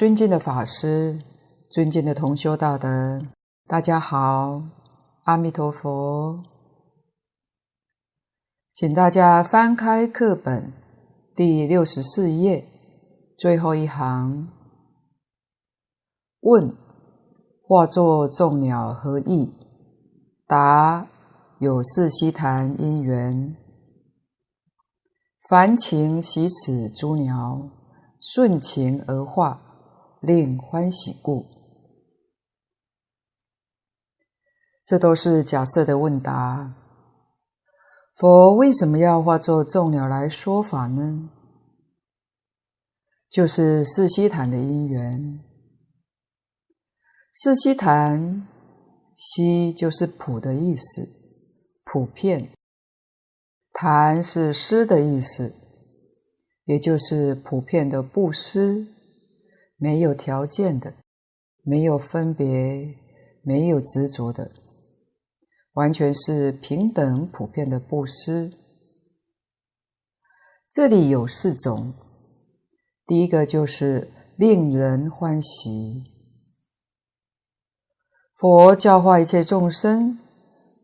[0.00, 1.18] 尊敬的法师、
[1.68, 3.20] 尊敬的同修大德，
[3.68, 4.62] 大家好，
[5.24, 6.42] 阿弥陀佛。
[8.72, 10.72] 请大家翻开课本
[11.36, 12.64] 第六十四页
[13.36, 14.48] 最后一行。
[16.40, 16.74] 问：
[17.62, 19.52] 化作众鸟何意？
[20.46, 21.08] 答：
[21.58, 23.54] 有事悉谈因缘。
[25.46, 27.68] 凡情喜此诸鸟。
[28.22, 29.60] 顺情而化，
[30.20, 31.46] 令欢喜故。
[34.84, 36.74] 这都是假设的问答。
[38.16, 41.30] 佛为什么要化作众鸟来说法呢？
[43.30, 45.40] 就是四悉檀的因缘。
[47.32, 48.46] 四悉檀，
[49.16, 51.08] 悉就是普的意思，
[51.84, 52.50] 普遍。
[53.72, 55.54] 檀是施的意思。
[56.64, 58.86] 也就是普遍的布施，
[59.80, 60.92] 没有条件的，
[61.62, 62.94] 没有分别，
[63.42, 64.50] 没有执着的，
[65.72, 68.52] 完全是平等普遍的布施。
[70.68, 71.94] 这里有四种，
[73.06, 76.04] 第一个就是令人欢喜。
[78.36, 80.18] 佛教化一切众生，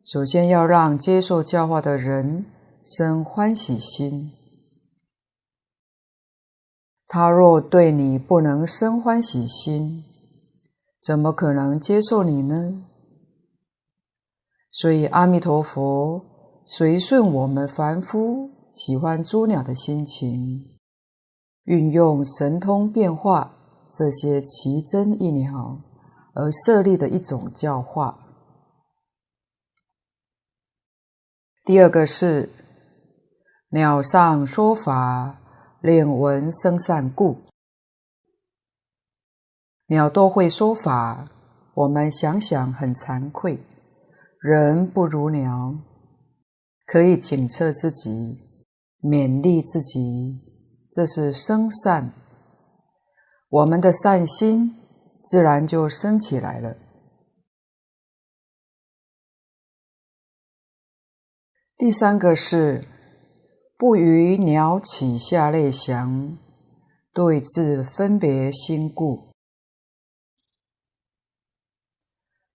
[0.05, 2.47] 首先要让接受教化的人
[2.83, 4.33] 生欢喜心。
[7.09, 10.05] 他若对你不能生欢喜心，
[11.01, 12.83] 怎么可能接受你呢？
[14.73, 16.25] 所以阿弥陀佛
[16.67, 20.77] 随顺我们凡夫喜欢诸鸟的心情，
[21.63, 23.55] 运用神通变化
[23.93, 25.81] 这些奇珍异鸟
[26.35, 28.19] 而设立的一种教化。
[31.65, 32.51] 第二个是
[33.71, 35.41] 鸟上说法。
[35.87, 37.45] 令闻生善故，
[39.87, 41.31] 鸟都会说法，
[41.75, 43.61] 我们想想很惭愧，
[44.41, 45.77] 人不如鸟，
[46.87, 48.11] 可以警策自己，
[49.01, 50.41] 勉励自己，
[50.91, 52.13] 这是生善，
[53.49, 54.75] 我们的善心
[55.23, 56.77] 自然就生起来了。
[61.77, 62.85] 第三个是。
[63.79, 66.39] 不与鸟起下类想，
[67.13, 69.29] 对治分别心故。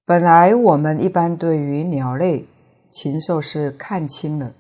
[0.04, 2.48] 本来我们一般对于鸟类
[2.90, 4.56] 禽兽是看轻了，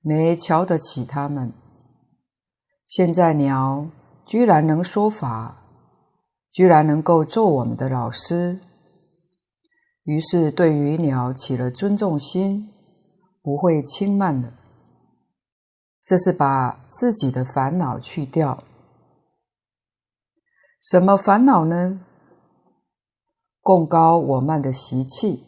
[0.00, 1.52] 没瞧得起它们。
[2.86, 3.88] 现在鸟
[4.24, 5.60] 居然能说法，
[6.52, 8.60] 居然能够做我们的老师，
[10.04, 12.68] 于是对于鸟起了尊重心，
[13.42, 14.52] 不会轻慢了。
[16.04, 18.62] 这是把自己的烦恼去掉。
[20.80, 22.00] 什么烦恼呢？
[23.62, 25.46] 贡高我慢的习气，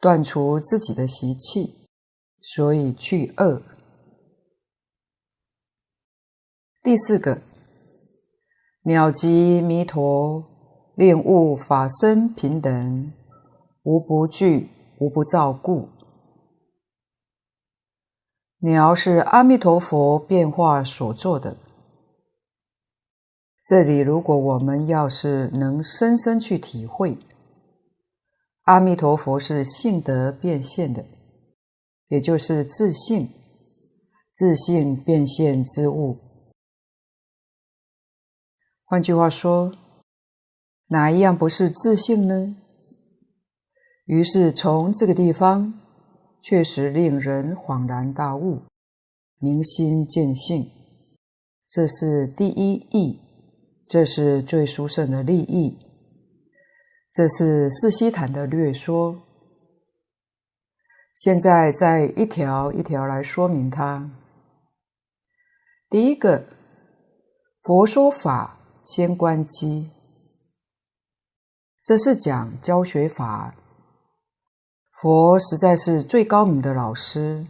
[0.00, 1.86] 断除自己的习气，
[2.40, 3.60] 所以去恶。
[6.82, 7.42] 第四个，
[8.84, 10.42] 鸟即弥陀，
[10.94, 13.12] 令物法身平等，
[13.82, 15.90] 无不具，无不造故。
[18.62, 21.56] 鸟是阿弥陀佛变化所做的。
[23.64, 27.16] 这里，如果我们要是能深深去体会，
[28.64, 31.06] 阿弥陀佛是性德变现的，
[32.08, 33.30] 也就是自性，
[34.30, 36.18] 自性变现之物。
[38.84, 39.72] 换句话说，
[40.88, 42.54] 哪一样不是自性呢？
[44.04, 45.79] 于是从这个地方。
[46.40, 48.62] 确实令人恍然大悟，
[49.38, 50.70] 明心见性，
[51.68, 53.20] 这是第一义，
[53.86, 55.78] 这是最殊胜的利益，
[57.12, 59.22] 这是四悉檀的略说。
[61.14, 64.10] 现在再一条一条来说明它。
[65.90, 66.46] 第一个，
[67.62, 69.90] 佛说法先观机，
[71.82, 73.54] 这是讲教学法。
[75.00, 77.46] 佛实在是最高明的老师，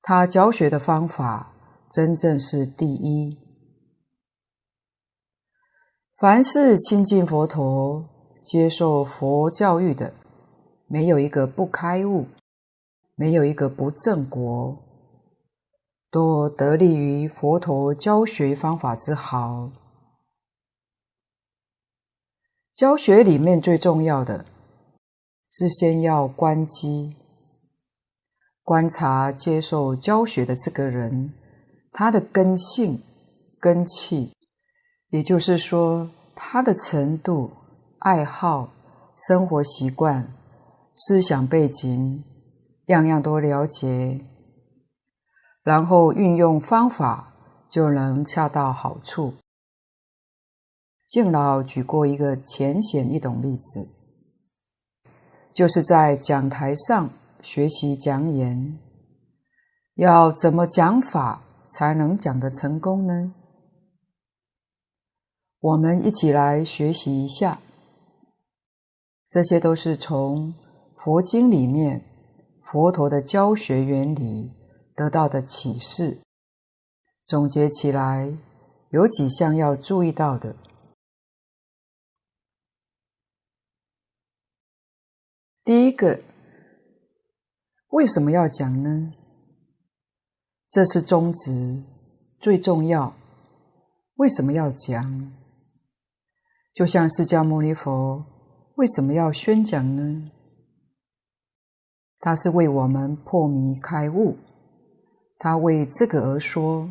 [0.00, 1.52] 他教学的方法
[1.90, 3.36] 真正是第一。
[6.16, 8.08] 凡是亲近佛陀、
[8.40, 10.14] 接受佛教育的，
[10.86, 12.28] 没有一个不开悟，
[13.16, 14.78] 没有一个不正果，
[16.08, 19.72] 都得利于佛陀教学方法之好。
[22.76, 24.44] 教学里面最重要的。
[25.60, 27.16] 是先要观机，
[28.62, 31.32] 观察接受教学的这个人，
[31.90, 33.02] 他的根性、
[33.58, 34.32] 根气
[35.10, 37.50] 也就是说，他的程度、
[37.98, 38.72] 爱好、
[39.16, 40.32] 生活习惯、
[40.94, 42.22] 思想背景，
[42.86, 44.20] 样样都了解，
[45.64, 47.34] 然后运用方法
[47.68, 49.34] 就能恰到好处。
[51.08, 53.88] 敬老举过一个浅显易懂例子，
[55.58, 57.10] 就是在讲台上
[57.42, 58.78] 学习讲演，
[59.96, 63.34] 要怎么讲法才能讲得成功呢？
[65.58, 67.58] 我们一起来学习一下，
[69.28, 70.54] 这些都是从
[70.96, 72.04] 佛经里面
[72.62, 74.52] 佛陀的教学原理
[74.94, 76.18] 得到的启示。
[77.26, 78.32] 总结起来，
[78.90, 80.54] 有几项要注意到的。
[85.68, 86.18] 第一个，
[87.90, 89.12] 为什么要讲呢？
[90.70, 91.82] 这是宗旨，
[92.40, 93.14] 最重要。
[94.14, 95.30] 为什么要讲？
[96.72, 98.24] 就像释迦牟尼佛
[98.76, 100.30] 为什么要宣讲呢？
[102.18, 104.38] 他是为我们破迷开悟，
[105.38, 106.90] 他为这个而说。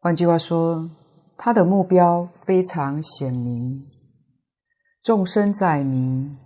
[0.00, 0.90] 换句话说，
[1.38, 3.86] 他的目标非常显明：
[5.02, 6.36] 众生在迷。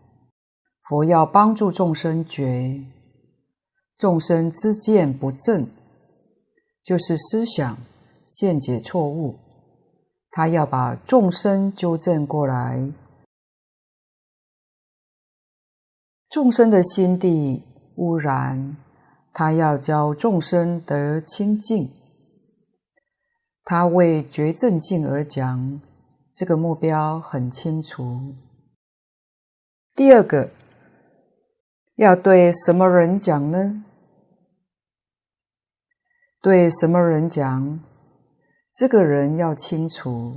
[0.91, 2.83] 佛要帮助众生觉，
[3.97, 5.69] 众生知见不正，
[6.83, 7.79] 就是思想
[8.29, 9.39] 见解错误。
[10.33, 12.93] 他要把众生纠正过来，
[16.29, 17.63] 众生的心地
[17.95, 18.77] 污染，
[19.33, 21.89] 他要教众生得清净。
[23.63, 25.81] 他为觉正净而讲，
[26.35, 28.35] 这个目标很清楚。
[29.95, 30.51] 第二个。
[32.01, 33.85] 要对什么人讲呢？
[36.41, 37.79] 对什么人讲？
[38.75, 40.37] 这个人要清楚，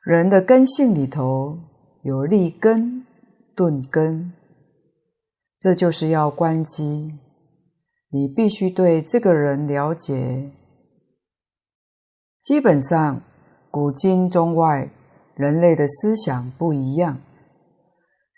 [0.00, 1.58] 人的根性里头
[2.04, 3.04] 有立根、
[3.56, 4.32] 顿根，
[5.58, 7.18] 这就是要关机。
[8.12, 10.52] 你必须对这个人了解。
[12.44, 13.20] 基本上，
[13.72, 14.88] 古今中外，
[15.34, 17.18] 人类的思想不一样。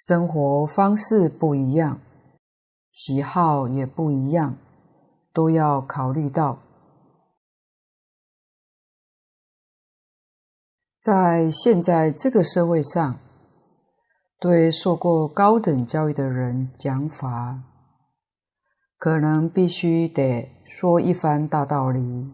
[0.01, 2.01] 生活方式不一样，
[2.91, 4.57] 喜好也不一样，
[5.35, 6.59] 都要考虑到。
[10.99, 13.19] 在现在这个社会上，
[14.39, 17.63] 对受过高等教育的人讲法，
[18.97, 22.33] 可能必须得说一番大道理，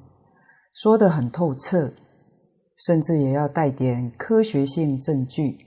[0.72, 1.92] 说得很透彻，
[2.78, 5.65] 甚至也要带点科学性证据。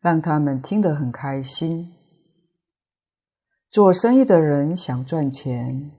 [0.00, 1.92] 让他们听得很开心。
[3.70, 5.92] 做生意的人想赚钱，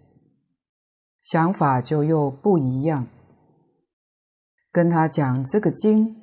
[1.21, 3.07] 想法就又不一样。
[4.71, 6.15] 跟他讲这个经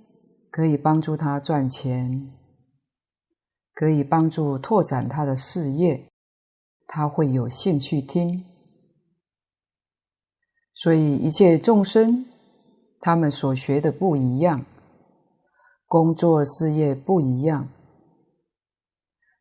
[0.51, 2.31] 可以帮助他赚钱，
[3.75, 6.09] 可以帮助拓展他的事业，
[6.87, 8.45] 他会有兴趣听。
[10.75, 12.27] 所以一切众生，
[13.01, 14.65] 他们所学的不一样。
[15.89, 17.67] 工作事业不一样，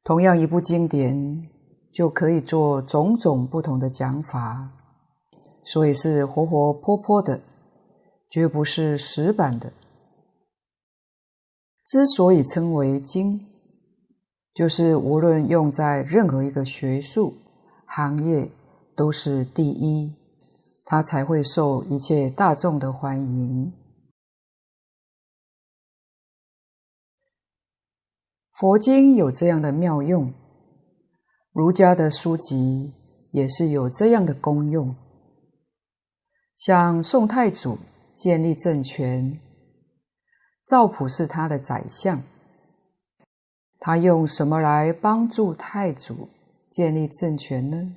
[0.01, 1.45] 同样一部经典
[1.91, 4.71] 就可以做种种不同的讲法，
[5.65, 7.41] 所以是活活泼泼的，
[8.29, 9.73] 绝不是死板的。
[11.85, 13.45] 之所以称为经，
[14.53, 17.33] 就是无论用在任何一个学术
[17.85, 18.49] 行业
[18.95, 20.15] 都是第一，
[20.85, 23.73] 它才会受一切大众的欢迎。
[28.59, 30.33] 佛经有这样的妙用，
[31.51, 32.91] 儒家的书籍
[33.29, 34.95] 也是有这样的功用。
[36.55, 37.77] 像宋太祖
[38.15, 39.39] 建立政权，
[40.65, 42.23] 赵普是他的宰相，
[43.77, 46.27] 他用什么来帮助太祖
[46.71, 47.95] 建立政权呢？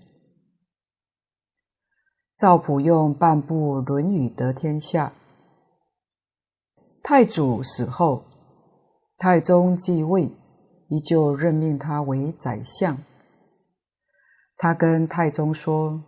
[2.36, 5.14] 赵普用半部《论语》得天下。
[7.02, 8.24] 太祖死后，
[9.16, 10.30] 太宗继位。
[10.90, 12.98] 依旧任命他为宰相。
[14.56, 16.02] 他跟太宗说：“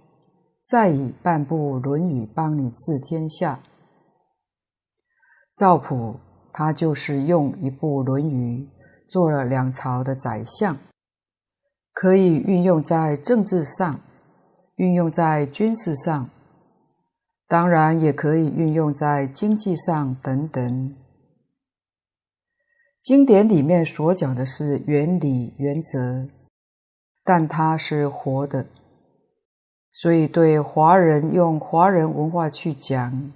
[0.63, 3.61] 再以半部《论语》帮你治天下。”
[5.57, 6.17] 赵普
[6.53, 8.67] 他就是用一部《论语》
[9.09, 10.77] 做了两朝的宰相，
[11.93, 14.01] 可以运用在政治上，
[14.77, 16.29] 运用在军事上，
[17.47, 20.97] 当然也可以运用在经济上等等。
[23.03, 26.29] 经典里面所讲的是原理原则，
[27.25, 28.65] 但它是活的，
[29.91, 33.33] 所以对华人用华人文化去讲，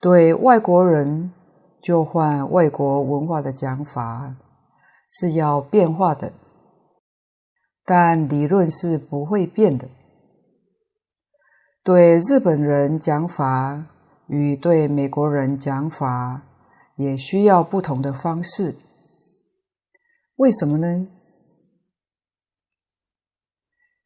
[0.00, 1.32] 对外国人
[1.80, 4.34] 就换外国文化的讲法
[5.08, 6.32] 是要变化的，
[7.84, 9.88] 但理论是不会变的。
[11.84, 13.84] 对日本人讲法
[14.26, 16.42] 与对美国人讲法
[16.98, 18.76] 也需要不同的方式。
[20.36, 21.08] 为什么呢？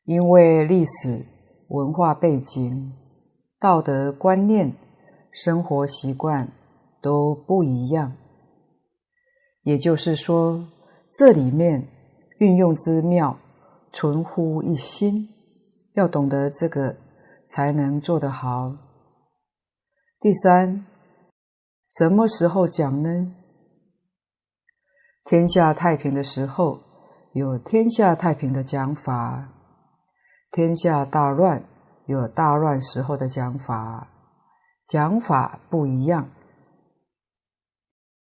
[0.04, 1.26] 因为历史、
[1.68, 2.92] 文化背景、
[3.58, 4.72] 道德观念、
[5.32, 6.48] 生活习惯
[7.02, 8.16] 都不一样。
[9.64, 10.68] 也就是说，
[11.12, 11.88] 这里面
[12.38, 13.36] 运用之妙，
[13.92, 15.28] 存乎一心。
[15.94, 16.96] 要懂得这个。
[17.54, 18.74] 才能做得好。
[20.18, 20.86] 第三，
[21.92, 23.34] 什么时候讲呢？
[25.24, 26.80] 天下太平的时候，
[27.34, 29.48] 有天下太平的讲法；
[30.50, 31.62] 天下大乱，
[32.06, 34.08] 有大乱时候的讲法。
[34.88, 36.30] 讲法不一样。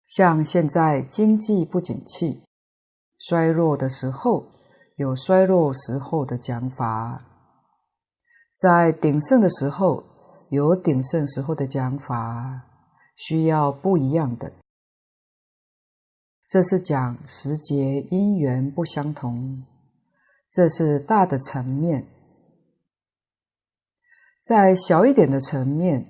[0.06, 2.42] 像现在经济不景气、
[3.18, 4.46] 衰弱的时候，
[4.96, 7.22] 有衰弱时候的讲法。
[8.58, 10.02] 在鼎盛的时候，
[10.48, 12.62] 有鼎盛时候的讲法，
[13.22, 14.50] 需要不一样的。
[16.48, 19.62] 这是讲时节因缘不相同，
[20.50, 22.06] 这是大的层面。
[24.42, 26.06] 在小一点的层面，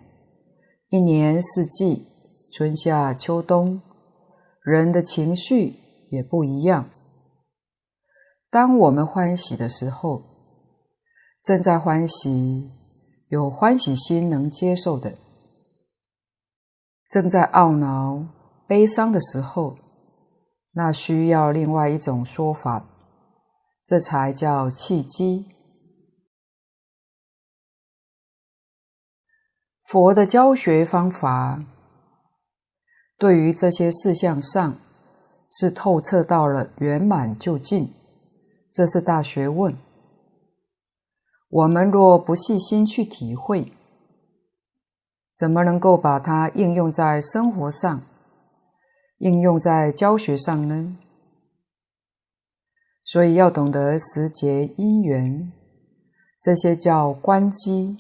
[0.90, 2.06] 一年四季，
[2.52, 3.82] 春夏秋冬，
[4.62, 5.74] 人的情绪
[6.12, 6.88] 也不一样。
[8.48, 10.22] 当我们欢喜的时候，
[11.42, 12.70] 正在欢喜，
[13.28, 15.16] 有欢喜心能接受的；
[17.10, 18.24] 正在懊恼、
[18.68, 19.76] 悲伤的时候，
[20.74, 22.86] 那需要另外一种说法，
[23.84, 25.46] 这才叫契机。
[29.88, 31.64] 佛的教学方法，
[33.18, 34.76] 对于这些事项上，
[35.50, 37.92] 是透彻到了圆满究竟，
[38.72, 39.76] 这是大学问。
[41.48, 43.72] 我们若不细心去体会，
[45.40, 48.02] 怎么能够把它应用在生活上、
[49.20, 50.98] 应用在教学上呢？
[53.02, 55.50] 所以要懂得时节因缘，
[56.42, 57.96] 这些叫关机，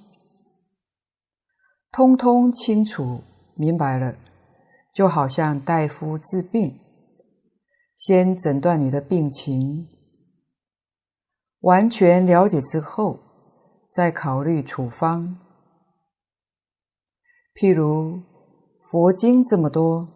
[1.90, 3.22] 通通清楚
[3.54, 4.16] 明白了，
[4.92, 6.78] 就好像大夫治病，
[7.96, 9.88] 先诊断你的病情，
[11.60, 13.20] 完全了解之后。
[13.90, 15.36] 再考虑处方，
[17.54, 18.22] 譬如
[18.90, 20.08] 佛经这么多，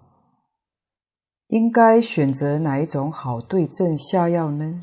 [1.48, 4.80] 应该选择哪一种好对症下药呢？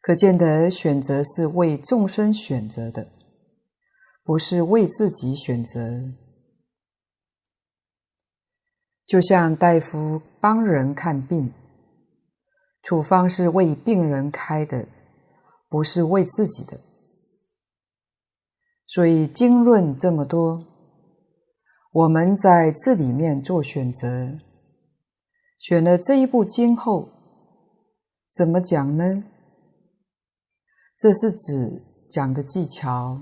[0.00, 3.08] 可见得选择是为众生选择的，
[4.22, 6.12] 不是为自己选择。
[9.06, 11.52] 就像大夫帮人看病，
[12.82, 14.86] 处方是为病人开的。
[15.68, 16.78] 不是为自己的，
[18.86, 20.64] 所以经论这么多，
[21.92, 24.38] 我们在这里面做选择，
[25.58, 27.08] 选了这一部经后，
[28.32, 29.24] 怎么讲呢？
[30.96, 33.20] 这是指讲的技巧，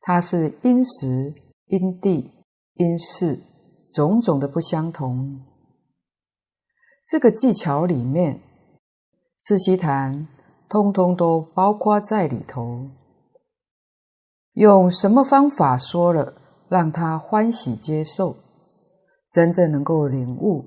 [0.00, 1.34] 它是因时、
[1.66, 2.30] 因地、
[2.74, 3.40] 因事
[3.92, 5.40] 种种的不相同。
[7.06, 8.40] 这个技巧里面，
[9.36, 10.28] 四悉檀。
[10.68, 12.88] 通通都包括在里头。
[14.54, 16.34] 用什么方法说了，
[16.68, 18.36] 让他欢喜接受，
[19.30, 20.66] 真正能够领悟，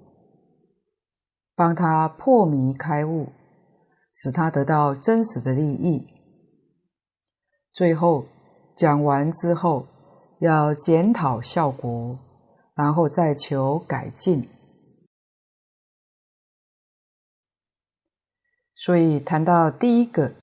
[1.55, 3.27] 帮他破迷开悟，
[4.13, 6.07] 使他得到真实的利益。
[7.71, 8.25] 最后
[8.75, 9.85] 讲完之后，
[10.39, 12.17] 要检讨效果，
[12.75, 14.47] 然后再求改进。
[18.75, 20.33] 所以谈到第一个，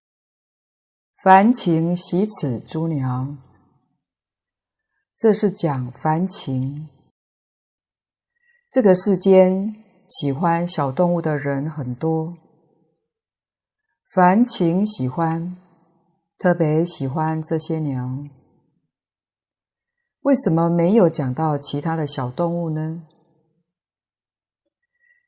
[1.22, 3.36] 凡情喜此诸鸟，
[5.18, 6.88] 这是讲凡情。
[8.70, 9.76] 这个世间
[10.08, 12.38] 喜欢小动物的人很多，
[14.08, 15.58] 凡情喜欢，
[16.38, 18.24] 特别喜欢这些鸟。
[20.22, 23.02] 为什么没有讲到其他的小动物呢？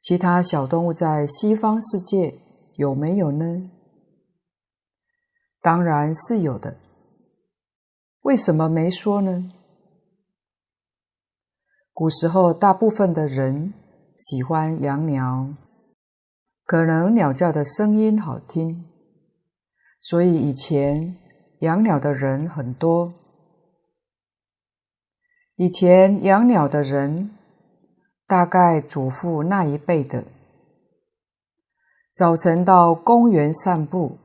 [0.01, 2.39] 其他小动物在西方世界。
[2.77, 3.71] 有没有呢？
[5.63, 6.77] 当然是有的。
[8.23, 9.53] 为什么没说呢？
[11.95, 13.73] 古时候大部分的人
[14.17, 15.49] 喜欢养鸟，
[16.65, 18.85] 可能鸟叫的声音好听，
[20.01, 21.17] 所以以前
[21.61, 23.15] 养鸟的人很多。
[25.57, 27.31] 以前养鸟的人，
[28.27, 30.25] 大概祖父那一辈的，
[32.15, 34.19] 早晨到公园散步，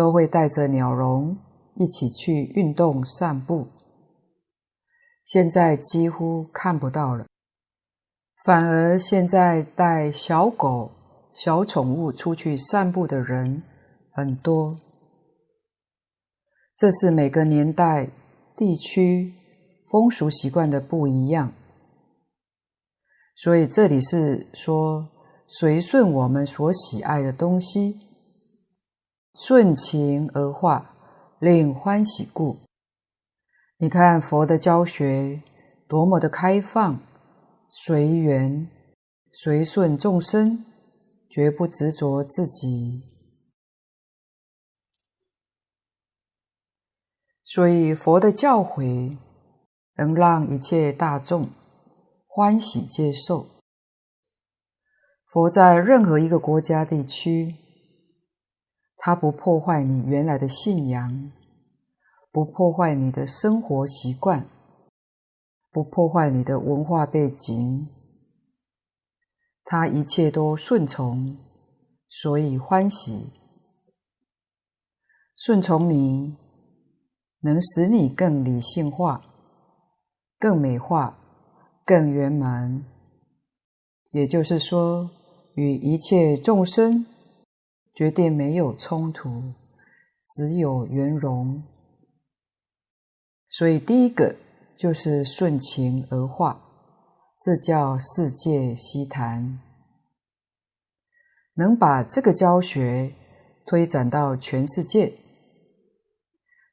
[0.00, 1.36] 都会带着鸟笼
[1.74, 3.66] 一起去运动散步。
[5.26, 7.26] 现在几乎看不到了，
[8.42, 10.90] 反而现在带小狗、
[11.34, 13.62] 小宠物出去散步的人
[14.10, 14.80] 很多。
[16.74, 18.08] 这是每个年代、
[18.56, 19.34] 地区
[19.90, 21.52] 风俗习惯的不一样，
[23.36, 25.10] 所以这里是说
[25.46, 28.00] 随顺我们所喜爱的东西，
[29.34, 30.94] 顺情而化，
[31.38, 32.58] 令欢喜故。
[33.78, 35.42] 你看佛的教学
[35.88, 37.00] 多么的开放、
[37.70, 38.68] 随缘、
[39.32, 40.64] 随顺众生，
[41.30, 43.02] 绝不执着自己。
[47.44, 49.16] 所以佛的教诲
[49.96, 51.48] 能让一切大众
[52.26, 53.46] 欢喜接受。
[55.26, 57.54] 佛在任何一个国家地区，
[59.02, 61.32] 他不破坏你原来的信仰，
[62.30, 64.46] 不破坏你的生活习惯，
[65.72, 67.88] 不破坏你的文化背景，
[69.64, 71.38] 他一切都顺从，
[72.08, 73.26] 所以欢喜。
[75.34, 76.36] 顺从你。
[77.42, 79.22] 能使你更理性化、
[80.38, 81.16] 更美化、
[81.86, 82.84] 更圆满，
[84.10, 85.08] 也就是说，
[85.54, 87.06] 与一切众生
[87.94, 89.54] 决定没有冲突，
[90.24, 91.62] 只有圆融。
[93.48, 94.36] 所以，第一个
[94.76, 96.62] 就是顺情而化，
[97.40, 99.60] 这叫世界悉谈。
[101.54, 103.12] 能把这个教学
[103.66, 105.12] 推展到全世界。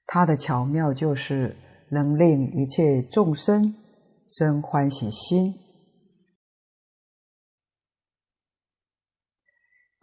[0.06, 1.58] 它的巧妙就是
[1.90, 3.76] 能令一切众生
[4.30, 5.56] 生欢喜心。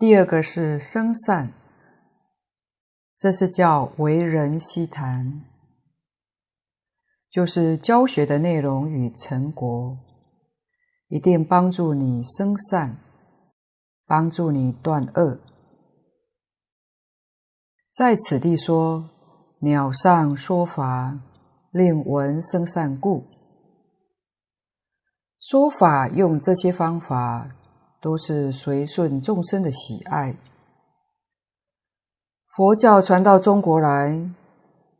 [0.06, 1.48] 第二个是生善，
[3.16, 5.40] 这是叫为人悉谈，
[7.30, 9.96] 就是教学的内容与成果，
[11.08, 12.98] 一定帮助你生善，
[14.04, 15.38] 帮助你断恶。
[17.90, 19.08] 在此地说。
[19.60, 21.18] 鸟上说法，
[21.70, 23.24] 令闻生善故。
[25.40, 27.56] 说法用这些方法，
[28.04, 30.36] 都是随顺众生的喜爱。
[32.54, 34.30] 佛教传到中国来，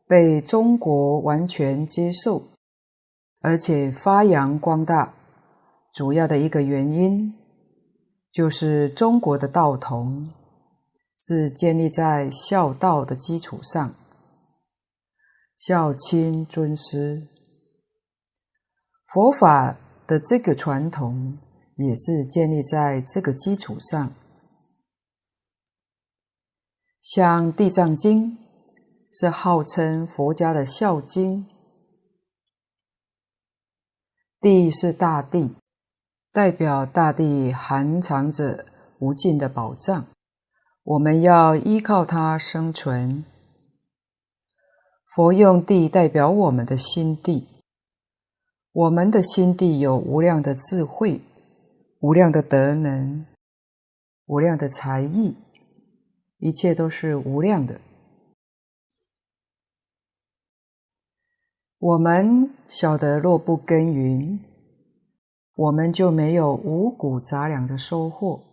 [0.07, 2.41] 被中国完全接受，
[3.41, 5.13] 而且发扬光大。
[5.93, 7.35] 主要的一个原因，
[8.31, 10.33] 就是中国的道统
[11.15, 13.93] 是建立在孝道的基础上。
[15.55, 17.21] 孝亲尊师，
[19.13, 21.37] 佛法的这个传统
[21.75, 24.13] 也是建立在这个基础上。
[27.01, 28.31] 像《地藏经》
[29.11, 31.45] 是号称佛家的孝经，
[34.41, 35.55] 地是大地，
[36.31, 38.65] 代表大地含藏着
[38.99, 40.07] 无尽的宝藏，
[40.83, 43.23] 我们要依靠它生存。
[45.13, 47.47] 佛用地代表我们的心地，
[48.71, 51.21] 我们的心地有无量的智慧、
[52.05, 53.25] 无量的德能、
[54.27, 55.37] 无量的才艺，
[56.37, 57.81] 一切都是无量的。
[61.79, 64.39] 我们晓得，若不耕耘，
[65.55, 68.43] 我们就没有五谷杂粮的收获；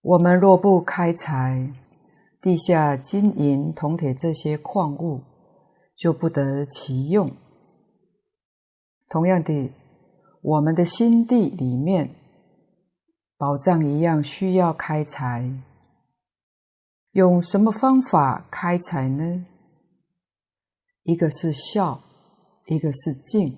[0.00, 1.68] 我们若不开采，
[2.40, 5.22] 地下金银铜铁这些矿物
[5.96, 7.28] 就不得其用。
[9.08, 9.72] 同样的，
[10.44, 12.14] 我们的心地里面
[13.38, 15.50] 宝藏一样需要开采。
[17.12, 19.46] 用什么方法开采呢？
[21.04, 22.02] 一个是孝，
[22.66, 23.56] 一个是敬。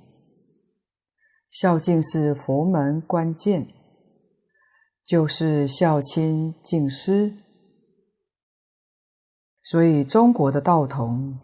[1.48, 3.66] 孝敬是佛门关键，
[5.04, 7.32] 就是孝亲敬师。
[9.60, 11.36] 所以，中国的道统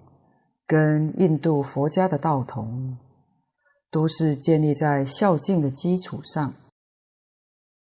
[0.64, 2.96] 跟印度佛家的道统
[3.92, 6.54] 都是建立在孝敬的基础上，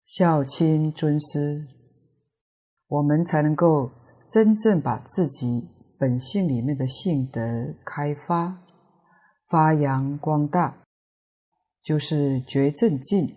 [0.03, 1.67] 孝亲尊师，
[2.89, 3.91] 我们才能够
[4.31, 8.63] 真正把自己本性里面的性德开发、
[9.47, 10.79] 发扬光大，
[11.83, 13.37] 就是觉正境，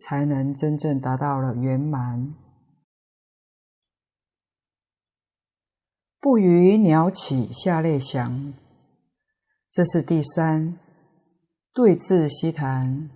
[0.00, 2.34] 才能真正达到了圆满。
[6.18, 8.54] 不与鸟起下列想，
[9.70, 10.81] 这是第三。
[11.74, 13.08] 对治西谈，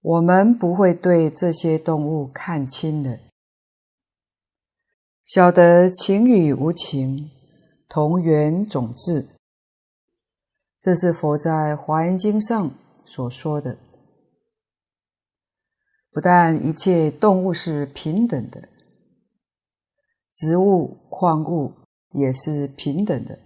[0.00, 3.20] 我们不会对这些动物看轻的，
[5.24, 7.30] 晓得情与无情
[7.88, 9.28] 同源种质，
[10.80, 12.72] 这是佛在《华严经》上
[13.04, 13.78] 所说的。
[16.10, 18.68] 不但一切动物是平等的，
[20.32, 21.72] 植物、矿物
[22.10, 23.38] 也是平等的。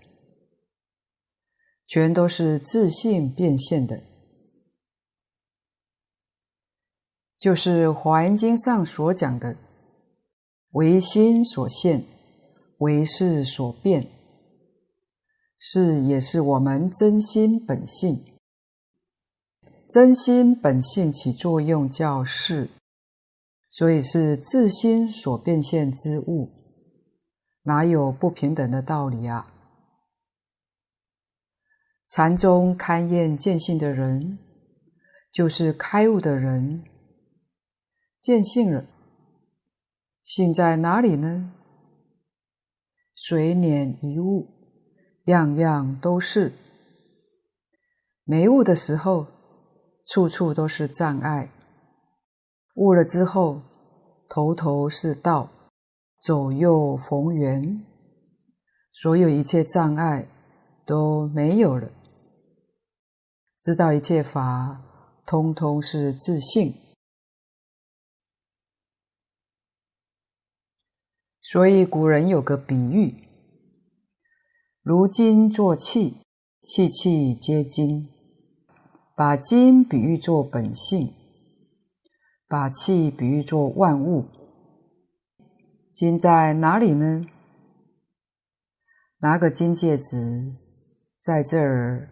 [1.92, 4.05] 全都是自信变现的，
[7.37, 9.57] 就是《华严经》上所讲的
[10.70, 12.05] “唯心所现，
[12.79, 14.07] 唯识所变”，
[15.59, 18.24] 是也是我们真心本性，
[19.88, 22.70] 真心本性起作用叫事，
[23.68, 26.50] 所以是自心所变现之物，
[27.64, 29.50] 哪有不平等的道理啊？
[32.11, 34.37] 禅宗勘验见性的人，
[35.31, 36.83] 就是开悟的人。
[38.20, 38.85] 见性了，
[40.25, 41.53] 性在哪里呢？
[43.14, 44.49] 随念一物，
[45.27, 46.53] 样样都是。
[48.25, 49.29] 没悟的时候，
[50.05, 51.49] 处处都是障碍；
[52.75, 53.62] 悟了之后，
[54.29, 55.49] 头头是道，
[56.20, 57.85] 左右逢源，
[58.90, 60.27] 所有一切障碍
[60.85, 61.88] 都没有了。
[63.61, 64.81] 知道一切法，
[65.27, 66.75] 通通是自性。
[71.42, 73.29] 所以古人有个比喻：
[74.83, 76.16] 如金作器，
[76.62, 78.09] 器器皆金。
[79.14, 81.12] 把金比喻作本性，
[82.49, 84.25] 把器比喻作万物。
[85.92, 87.27] 金在哪里呢？
[89.18, 90.55] 拿个金戒指，
[91.20, 92.09] 在这儿。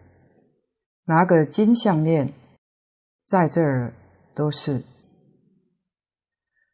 [1.09, 2.31] 拿个金项链，
[3.25, 3.95] 在这儿
[4.35, 4.83] 都是，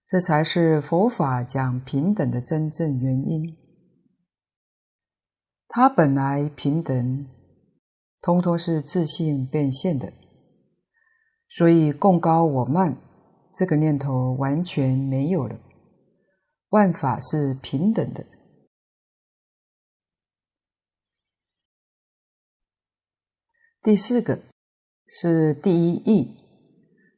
[0.05, 3.55] 这才是佛法讲平等的真正原因。
[5.69, 7.25] 它本来平等，
[8.19, 10.11] 通通是自信变现的，
[11.47, 12.97] 所以贡高我慢
[13.53, 15.57] 这个念头完全没有了。
[16.71, 18.25] 万法是平等的。
[23.85, 24.39] 第四个
[25.07, 26.35] 是第一义，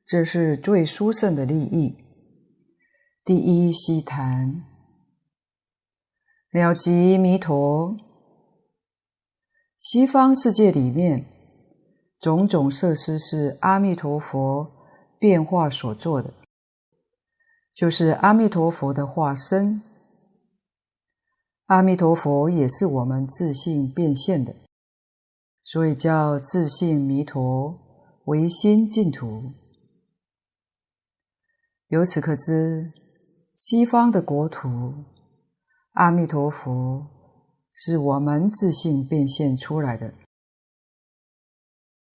[0.05, 1.95] 这是最殊胜的利益。
[3.23, 4.65] 第一悉谈，
[6.51, 7.95] 了即弥陀。
[9.77, 11.23] 西方世界里面，
[12.19, 14.69] 种种设施是阿弥陀佛
[15.17, 16.33] 变化所做的，
[17.73, 19.81] 就是阿弥陀佛的化身。
[21.67, 24.53] 阿弥陀佛也是我们自信变现的。
[25.67, 27.77] 所以叫自性弥陀，
[28.23, 29.51] 唯心净土。
[31.89, 32.93] 由此可知，
[33.53, 34.69] 西方的国土，
[35.91, 37.05] 阿弥陀佛
[37.73, 40.13] 是我们自性变现出来的。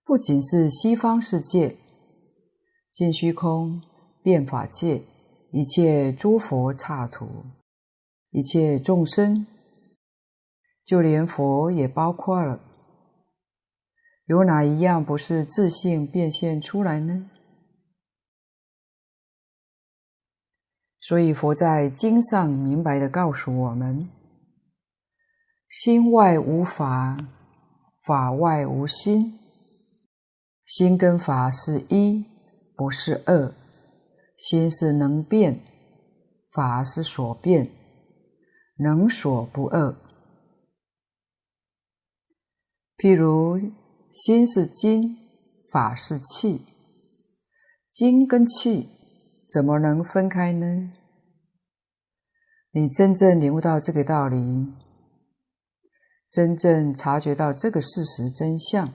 [0.02, 1.76] 不仅是西方世界，
[2.90, 3.82] 尽虚空、
[4.22, 5.02] 变法界，
[5.50, 7.44] 一切诸佛刹土，
[8.30, 9.46] 一切众生，
[10.86, 12.71] 就连佛也包括了。
[14.26, 17.28] 有哪一样不是自性变现出来呢？
[21.00, 24.08] 所以佛在经上明白的告诉我们：
[25.68, 27.18] 心外无法，
[28.04, 29.38] 法外无心。
[30.64, 32.24] 心跟法是一，
[32.76, 33.52] 不是二。
[34.38, 35.60] 心是能变，
[36.52, 37.68] 法是所变，
[38.76, 39.94] 能所不二。
[42.96, 43.60] 譬如。
[44.12, 45.16] 心是金，
[45.70, 46.66] 法是器，
[47.90, 48.90] 金跟器
[49.50, 50.92] 怎么能分开呢？
[52.72, 54.70] 你真正领悟到这个道理，
[56.30, 58.92] 真正察觉到这个事实真相，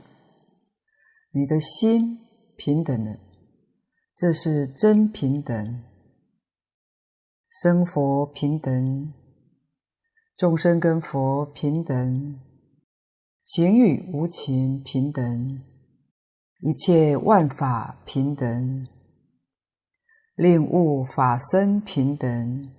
[1.31, 2.19] 你的心
[2.55, 3.17] 平等了，
[4.15, 5.83] 这是真平等，
[7.49, 9.13] 生佛平等，
[10.35, 12.39] 众生跟佛平等。
[13.47, 15.63] 情与无情平等，
[16.59, 18.85] 一切万法平等，
[20.35, 22.69] 令物法身平等，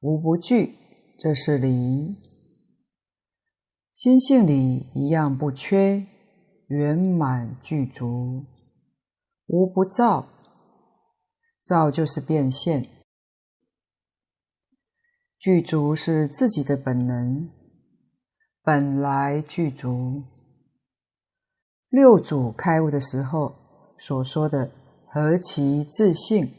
[0.00, 0.74] 无不具，
[1.18, 2.16] 这是理。
[3.92, 6.06] 心性里一样不缺，
[6.68, 8.46] 圆满具足，
[9.48, 10.26] 无不造，
[11.62, 12.88] 造就是变现，
[15.38, 17.50] 具足是自己的本能。
[18.68, 20.24] 本来具足，
[21.88, 23.54] 六祖开悟的时候
[23.96, 24.70] 所说的
[25.08, 26.52] “何其自信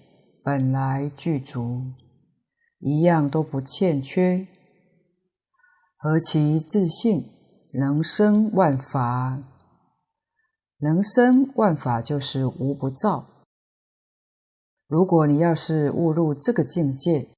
[0.43, 1.84] 本来具足”，
[2.82, 4.48] 一样都不欠缺。
[5.98, 7.26] 何其自信
[7.76, 9.43] 能生万法，
[10.80, 13.45] 能生万法就是无不造。
[14.88, 17.30] 如果你要是悟入这个境界，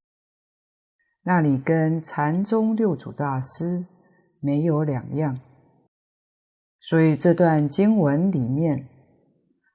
[1.24, 3.84] 那你跟禅宗六祖大师
[4.42, 5.40] 没有两样。
[6.80, 8.88] 所以这段经文里面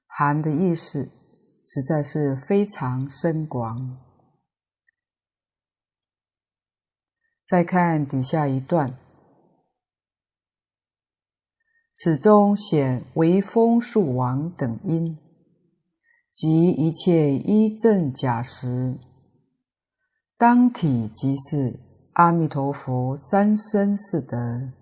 [0.06, 1.08] 含的意思
[1.66, 3.98] 实在是非常深广。
[7.46, 8.98] 再看底下一段，
[11.94, 15.16] 此中显微风树王等因，
[16.30, 18.98] 及一切依正假实，
[20.36, 21.72] 当体即是
[22.18, 24.72] 阿弥陀佛三身四德。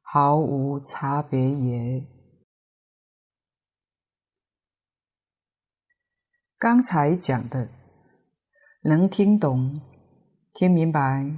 [0.00, 2.06] 毫无差别也。
[6.58, 7.68] 刚才讲的，
[8.84, 9.78] 能听懂、
[10.54, 11.30] 听明白，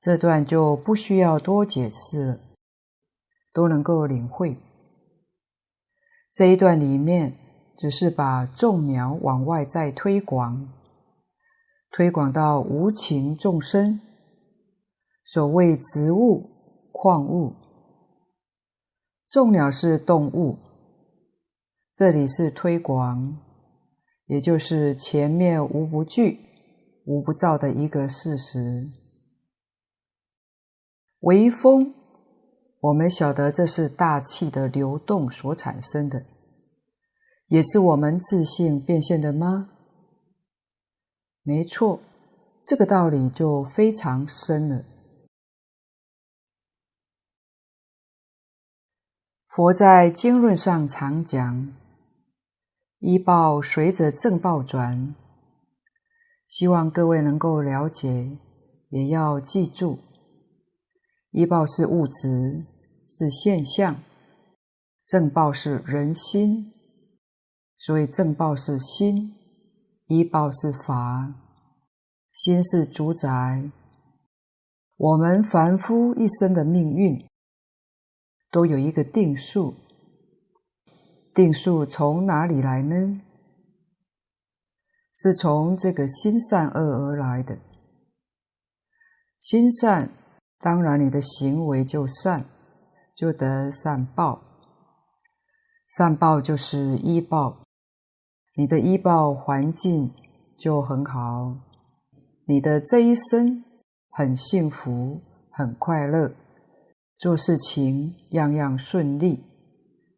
[0.00, 2.38] 这段就不需要多解释了，
[3.52, 4.56] 都能够领会。
[6.32, 7.36] 这一段里面，
[7.76, 10.72] 只是把众鸟往外再推广，
[11.90, 14.00] 推广到无情众生，
[15.24, 16.50] 所谓植物、
[16.92, 17.54] 矿物。
[19.28, 20.58] 众鸟是动物，
[21.94, 23.38] 这里是推广，
[24.26, 26.38] 也就是前面无不具、
[27.06, 28.90] 无不造的一个事实。
[31.20, 31.94] 微风，
[32.80, 36.22] 我们晓得这是大气的流动所产生的，
[37.48, 39.70] 也是我们自信变现的吗？
[41.42, 42.00] 没错，
[42.64, 44.84] 这个道理就非常深了。
[49.54, 51.72] 佛在经论上常讲，
[52.98, 55.14] 医报随着正报转，
[56.48, 58.36] 希望各位能够了解，
[58.88, 60.00] 也要记住，
[61.30, 62.64] 医报是物质，
[63.06, 63.94] 是现象；
[65.06, 66.72] 正报是人心，
[67.78, 69.36] 所以正报是心，
[70.08, 71.32] 医报是法，
[72.32, 73.70] 心是主宰。
[74.96, 77.24] 我们凡夫一生的命运。
[78.54, 79.74] 都有一个定数，
[81.34, 83.20] 定数从哪里来呢？
[85.12, 87.58] 是从这个心善恶而来的。
[89.40, 90.08] 心善，
[90.60, 92.44] 当然你的行为就善，
[93.16, 94.40] 就得善报。
[95.88, 97.64] 善报就是依报，
[98.56, 100.12] 你的依报环境
[100.56, 101.56] 就很好，
[102.46, 103.64] 你的这一生
[104.10, 106.32] 很幸福，很快乐。
[107.24, 109.42] 做事情样样顺利，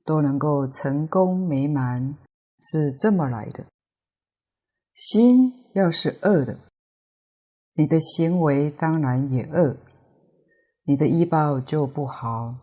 [0.05, 2.17] 都能够成功美满，
[2.61, 3.65] 是这么来的。
[4.93, 6.59] 心要是恶的，
[7.75, 9.77] 你的行为当然也恶，
[10.83, 12.57] 你的依报就不好。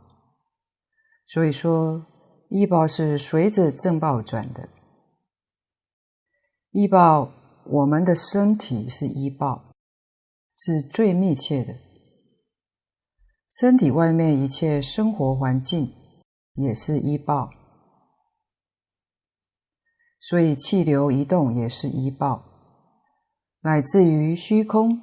[1.25, 2.05] 所以说，
[2.49, 4.67] 依报是随着正报转的。
[6.71, 7.31] 依报，
[7.63, 9.63] 我们的身体是依报，
[10.53, 11.73] 是最密切的。
[13.53, 15.93] 身体外面一切生活环境
[16.55, 17.51] 也是依报，
[20.19, 22.43] 所以气流移动也是依报，
[23.61, 24.99] 乃至于虚空、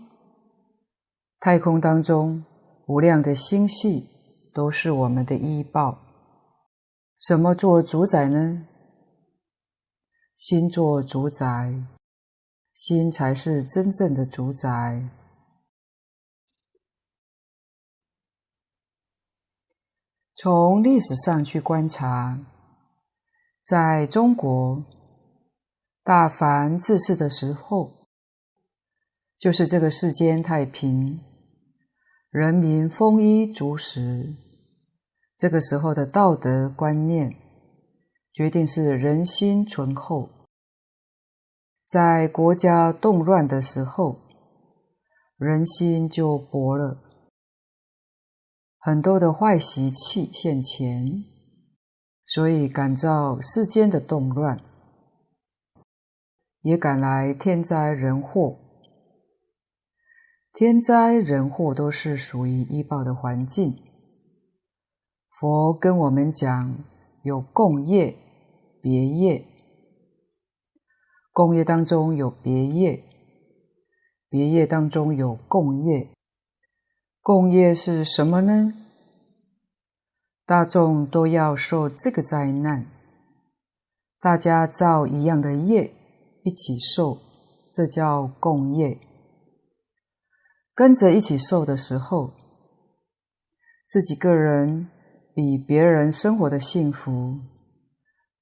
[1.38, 2.44] 太空当中
[2.88, 4.08] 无量的星系
[4.52, 6.00] 都是我们的依报。
[7.20, 8.66] 什么做主宰呢？
[10.34, 11.72] 心做主宰，
[12.74, 15.08] 心才是真正的主宰。
[20.42, 22.38] 从历史上去观察，
[23.62, 24.82] 在中国
[26.02, 28.06] 大凡治世的时候，
[29.38, 31.20] 就是这个世间太平，
[32.30, 34.34] 人民丰衣足食，
[35.36, 37.36] 这个时候的道德观念
[38.32, 40.30] 决定是人心淳厚。
[41.86, 44.16] 在国家动乱的时候，
[45.36, 47.09] 人心就薄了。
[48.82, 51.22] 很多的坏习气现前，
[52.24, 54.58] 所以感召世间的动乱，
[56.62, 58.56] 也赶来天灾人祸。
[60.54, 63.76] 天灾人祸都是属于医报的环境。
[65.38, 66.74] 佛跟我们讲，
[67.22, 68.16] 有共业、
[68.80, 69.44] 别业。
[71.32, 73.04] 共业当中有别业，
[74.30, 76.08] 别业当中有共业。
[77.22, 78.72] 共业是什么呢？
[80.46, 82.86] 大众都要受这个灾难，
[84.18, 85.92] 大家造一样的业，
[86.44, 87.18] 一起受，
[87.70, 88.98] 这叫共业。
[90.74, 92.32] 跟着一起受的时候，
[93.86, 94.88] 自己个人
[95.34, 97.38] 比别人生活的幸福，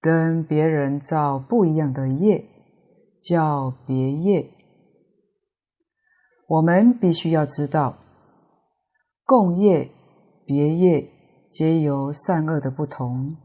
[0.00, 2.44] 跟别人造不一样的业，
[3.20, 4.48] 叫别业。
[6.46, 7.98] 我们必须要知道，
[9.28, 9.90] 共业、
[10.46, 11.06] 别业
[11.50, 13.36] 皆由善恶的不同。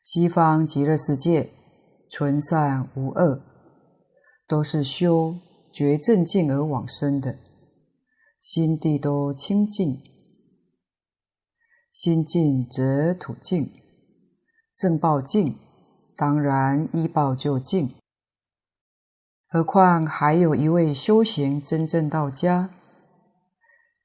[0.00, 1.50] 西方极乐世界
[2.08, 3.42] 纯善无恶，
[4.46, 5.34] 都是修。
[5.72, 7.36] 觉正净而往生的，
[8.38, 10.00] 心地都清净，
[11.90, 13.72] 心净则土净，
[14.76, 15.56] 正报净，
[16.16, 17.90] 当然依报就净。
[19.48, 22.70] 何况还有一位修行真正到家，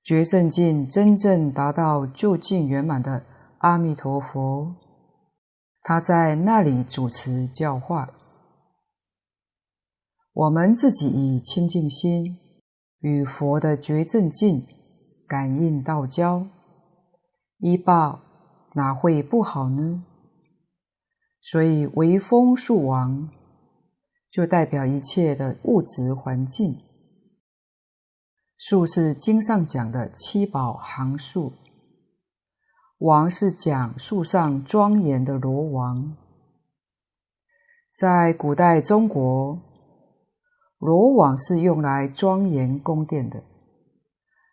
[0.05, 3.25] 觉正境真正达到究竟圆满的
[3.57, 4.75] 阿弥陀佛，
[5.81, 8.07] 他在那里主持教化。
[10.31, 12.37] 我们自己以清净心
[12.99, 14.67] 与佛的觉正境
[15.27, 16.45] 感应道交，
[17.57, 18.19] 依报
[18.75, 20.03] 哪会不好呢？
[21.41, 23.27] 所以为风树王
[24.29, 26.84] 就代表一切的物质环境。
[28.67, 31.53] 树是经上讲的七宝行树，
[32.97, 36.17] 王是讲树上庄严的罗王，
[37.93, 39.59] 在古代中国。
[40.79, 43.43] 罗网是用来庄严宫殿的，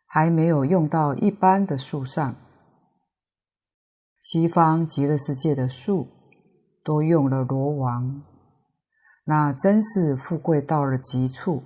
[0.04, 2.34] 还没有用到一般的树上。
[4.20, 6.06] 西方极乐世界的树
[6.84, 8.20] 都用了罗网，
[9.24, 11.62] 那真是富贵到了极处。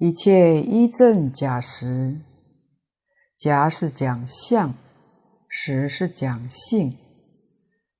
[0.00, 2.16] 一切依正假实，
[3.36, 4.72] 假是讲相，
[5.46, 6.96] 实是讲性。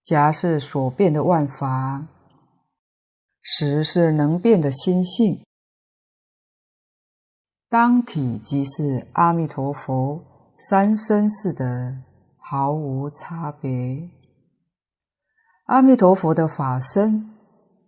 [0.03, 2.07] 假是所变的万法，
[3.43, 5.45] 实是能变的心性。
[7.69, 10.25] 当体即是阿弥陀佛
[10.59, 11.99] 三身四德，
[12.39, 14.09] 毫无差别。
[15.67, 17.31] 阿弥陀佛的法身、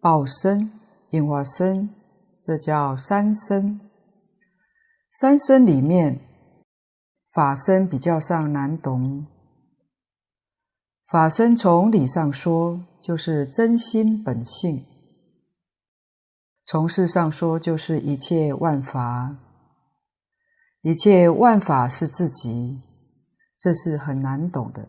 [0.02, 0.70] 报身、
[1.12, 1.88] 应化身，
[2.42, 3.80] 这叫三身。
[5.14, 6.18] 三身里面，
[7.30, 9.26] 法身比较上难懂。
[11.06, 14.86] 法身从理上说，就是真心本性；
[16.64, 19.36] 从事上说，就是一切万法。
[20.80, 22.80] 一切万法是自己，
[23.58, 24.88] 这是很难懂的。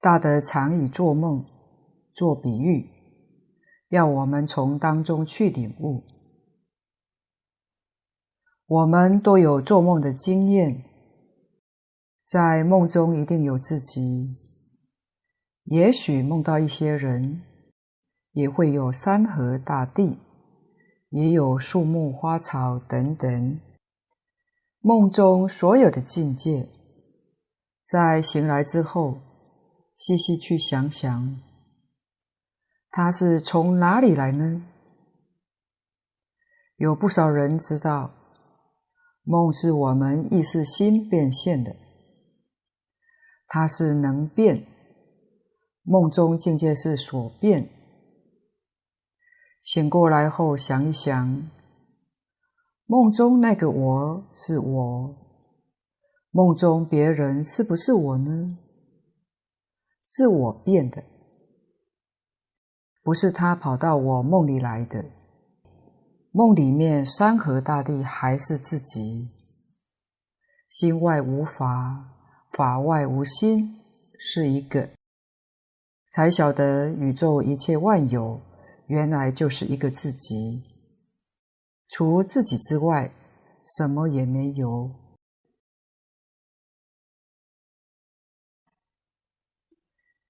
[0.00, 1.44] 大德常以做梦
[2.12, 2.90] 做比喻，
[3.90, 6.02] 要我们从当中去领悟。
[8.70, 10.84] 我们都有做梦的经验。
[12.24, 14.36] 在梦中一定有自己，
[15.64, 17.42] 也许梦到一些人，
[18.30, 20.20] 也会有山河大地，
[21.08, 23.60] 也有树木花草等等。
[24.78, 26.68] 梦中所有的境界，
[27.84, 29.18] 在醒来之后，
[29.94, 31.40] 细细去想想，
[32.88, 34.64] 它是从哪里来呢？
[36.76, 38.12] 有不少人知道，
[39.22, 41.76] 梦是我们意识心变现的。
[43.46, 44.64] 它是能变，
[45.82, 47.68] 梦中境界是所变。
[49.60, 51.50] 醒过来后想一想，
[52.86, 55.14] 梦中那个我是我，
[56.30, 58.58] 梦中别人是不是我呢？
[60.02, 61.04] 是我变的，
[63.02, 65.04] 不是他跑到我梦里来的。
[66.32, 69.30] 梦里面山河大地还是自己，
[70.68, 72.06] 心外无法。
[72.52, 73.80] 法外无心，
[74.18, 74.90] 是一个，
[76.10, 78.40] 才晓得宇宙一切万有，
[78.88, 80.64] 原来就是一个自己，
[81.88, 83.12] 除自己之外，
[83.64, 84.90] 什么也没有。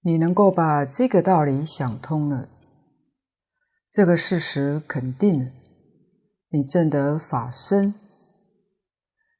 [0.03, 2.51] 你能够把这个道理想通了，
[3.91, 5.51] 这个事实肯定，
[6.53, 7.95] 你证得法身，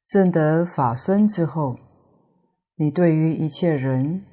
[0.07, 1.77] 证得法身之后。
[2.75, 4.25] 你对于一切人，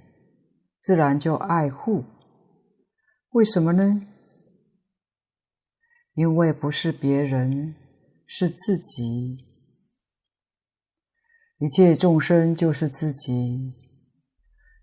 [0.81, 2.05] 自然就爱护。
[3.33, 4.07] 为什么呢？
[6.15, 7.75] 因为不是别人，
[8.27, 9.45] 是自己。
[11.59, 13.75] 一切众生就是自己，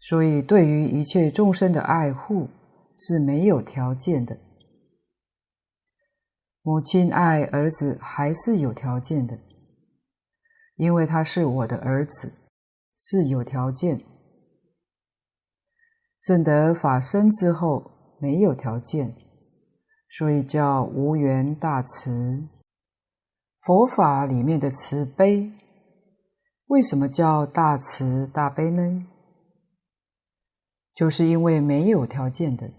[0.02, 2.50] 所以对于一切众生的爱护
[2.98, 4.38] 是没有条件的。
[6.68, 9.38] 母亲爱儿子还是有条件的，
[10.78, 12.34] 因为他是我的儿子，
[12.98, 14.02] 是有条件。
[16.20, 19.14] 证得法身之后，没有条件，
[20.10, 22.48] 所以叫无缘大慈。
[23.62, 25.52] 佛法里面的慈悲，
[26.66, 29.06] 为什么叫大慈大悲呢？
[30.96, 32.72] 就是因为没有条件的。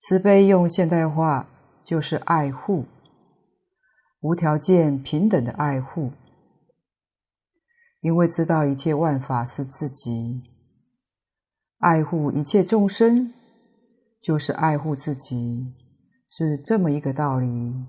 [0.00, 1.48] 慈悲用现代化
[1.88, 2.84] 就是爱护。
[4.20, 6.12] 无条件平等的爱护，
[8.00, 10.42] 因为知道一切万法是自己，
[11.78, 13.32] 爱护一切众生
[14.20, 15.74] 就是爱护自己，
[16.28, 17.86] 是这么一个道理。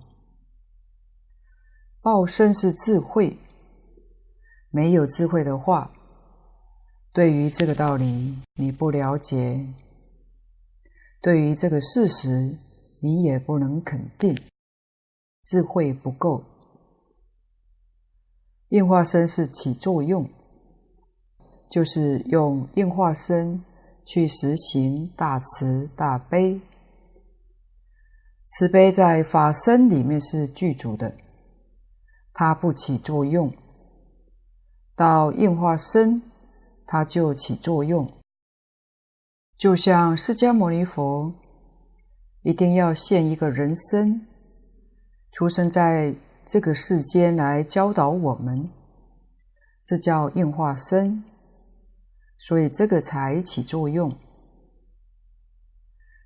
[2.01, 3.37] 报身是智慧，
[4.69, 5.91] 没有智慧的话，
[7.11, 9.67] 对于这个道理你不了解，
[11.21, 12.55] 对于这个事实
[12.99, 14.39] 你也不能肯定。
[15.45, 16.43] 智慧不够，
[18.67, 20.29] 应化身是起作用，
[21.71, 23.63] 就是用应化身
[24.05, 26.61] 去实行大慈大悲。
[28.45, 31.15] 慈悲在法身里面是具足的，
[32.33, 33.51] 它不起作用，
[34.95, 36.21] 到应化身
[36.85, 38.11] 它就起作用。
[39.57, 41.33] 就像释迦牟尼佛
[42.43, 44.25] 一定要现一个人身。
[45.31, 46.13] 出生在
[46.45, 48.69] 这个世间来教导我们，
[49.85, 51.23] 这叫应化身，
[52.39, 54.11] 所以这个才起作用。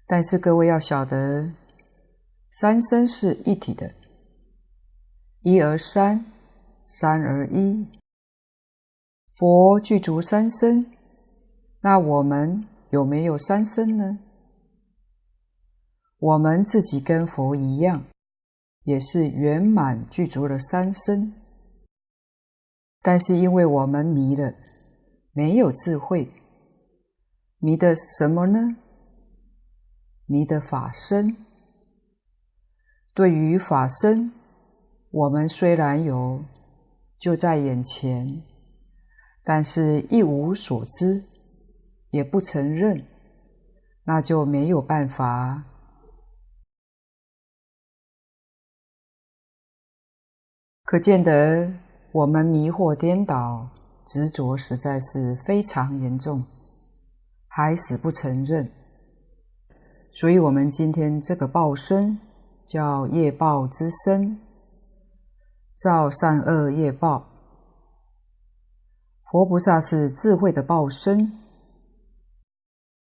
[0.06, 1.52] 但是各位要晓得，
[2.52, 3.92] 三身是一体的，
[5.42, 6.26] 一而三，
[6.90, 7.88] 三而一。
[9.36, 10.86] 佛具足三身，
[11.82, 14.20] 那我们有没有三身呢？
[16.24, 18.06] 我们自己跟佛一样。
[18.86, 21.34] 也是圆满具足了三身，
[23.02, 24.54] 但是因为我们迷了，
[25.32, 26.30] 没有智慧，
[27.60, 28.76] 迷的什么呢？
[30.26, 31.34] 迷的法身。
[33.14, 34.34] 对于法身，
[35.12, 36.44] 我们虽然有，
[37.18, 38.44] 就在眼前，
[39.46, 41.24] 但是一无所知，
[42.12, 43.06] 也不承认，
[44.04, 45.64] 那就没有办法。
[50.86, 51.72] 可见得
[52.12, 53.68] 我们迷惑颠倒、
[54.06, 56.44] 执着实在是非常严重，
[57.48, 58.70] 还死不承认。
[60.12, 62.20] 所以，我们今天这个报身
[62.66, 64.38] 叫业报之身，
[65.76, 67.26] 造善恶业报。
[69.32, 71.32] 佛菩萨是智慧的报身，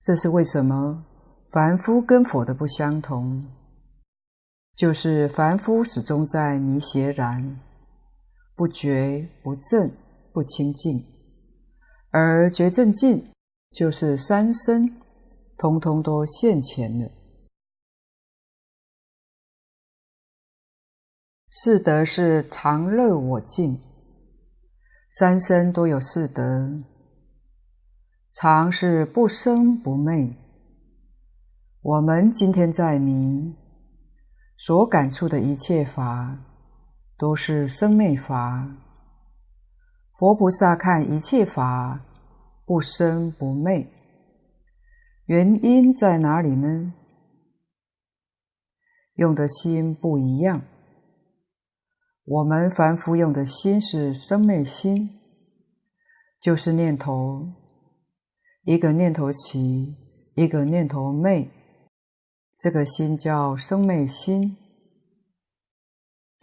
[0.01, 1.05] 这是为什么？
[1.53, 3.47] 凡夫跟佛的不相同，
[4.74, 7.61] 就是凡夫始终在迷邪然。
[8.57, 9.92] 不觉不正
[10.32, 11.04] 不清净，
[12.11, 13.30] 而觉正净
[13.70, 14.96] 就是三身，
[15.59, 17.11] 通通都现前了。
[21.50, 23.78] 四德是常乐我净，
[25.11, 26.82] 三身都有四德。
[28.32, 30.34] 常是不生不灭。
[31.82, 33.54] 我们今天在明，
[34.57, 36.55] 所感触的一切法。
[37.19, 38.69] 都是生灭法。
[40.19, 42.01] 佛菩萨看一切法
[42.64, 43.87] 不生不灭，
[45.27, 46.95] 原因在哪里呢？
[49.14, 50.62] 用的心不一样。
[52.25, 55.11] 我们凡夫用的心是生灭心，
[56.41, 57.47] 就是念头，
[58.64, 59.95] 一个念头起，
[60.35, 61.49] 一个念头灭，
[62.59, 64.57] 这个心叫生灭心。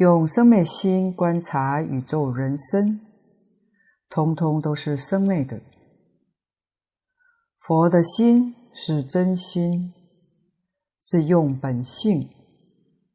[0.04, 3.00] 用生灭心观察宇宙人生，
[4.10, 5.62] 通通都是生灭的。
[7.62, 9.94] 佛的心是真心，
[11.02, 12.28] 是用本性，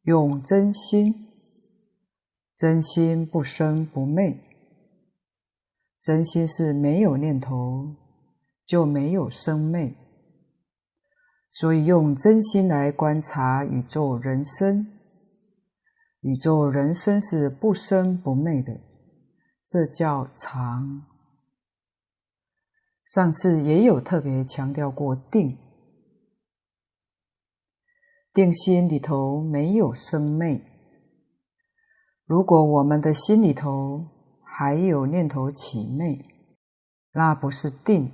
[0.04, 1.14] 用真心，
[2.56, 4.38] 真心不生不灭。
[6.00, 7.94] 真心是没有念头，
[8.64, 9.92] 就没有生灭。
[11.50, 14.86] 所以用真心来观察宇宙人生。
[16.20, 18.80] 宇宙人生是不生不灭的，
[19.64, 21.06] 这叫常。
[23.04, 25.56] 上次也有特别强调过定，
[28.34, 30.60] 定心里头没有生灭。
[32.26, 34.04] 如果我们的心里头
[34.44, 36.24] 还有念头起灭，
[37.12, 38.12] 那不是定。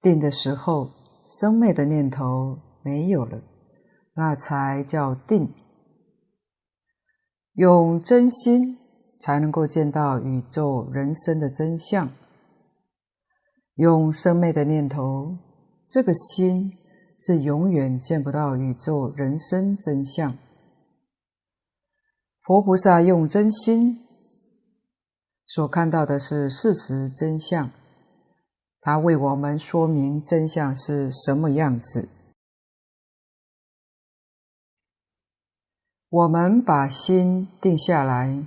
[0.00, 0.90] 定的时候，
[1.26, 3.40] 生灭的念头没有了，
[4.14, 5.54] 那才叫定。
[7.54, 8.76] 用真心
[9.20, 12.10] 才能够见到宇宙人生的真相。
[13.76, 15.36] 用生昧的念头，
[15.88, 16.72] 这个心
[17.18, 20.36] 是永远见不到宇宙人生真相。
[22.42, 24.00] 佛菩萨用真心
[25.46, 27.70] 所看到的是事实真相，
[28.80, 32.08] 他为我们说明真相是什么样子。
[36.14, 38.40] 我们把心定下来，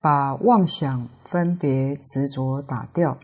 [0.00, 3.18] 把妄想、分别、执着打掉，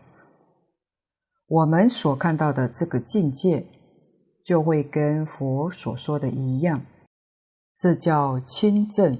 [1.45, 3.65] 我们所看到的这个境界，
[4.45, 6.85] 就会跟佛所说的一样，
[7.77, 9.19] 这叫亲证。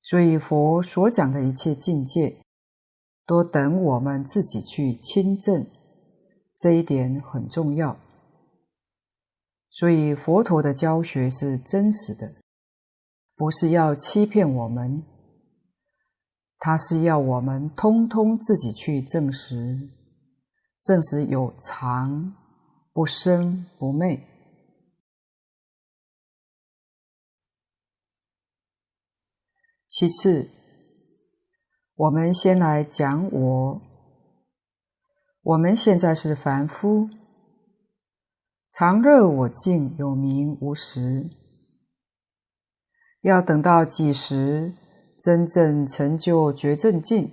[0.00, 2.36] 所以佛所讲的一切境界，
[3.26, 5.66] 都等我们自己去亲证，
[6.56, 7.98] 这一点很重要。
[9.74, 12.36] 所以佛陀的教学是真实的，
[13.34, 15.02] 不是要欺骗我们，
[16.60, 19.90] 他是要我们通通自己去证实，
[20.80, 22.36] 证实有常，
[22.92, 24.24] 不生不灭。
[29.88, 30.48] 其次，
[31.96, 33.82] 我们先来讲我，
[35.42, 37.10] 我们现在是凡夫。
[38.76, 41.30] 常乐我净，有名无实。
[43.20, 44.72] 要等到几时
[45.16, 47.30] 真正成就觉正境，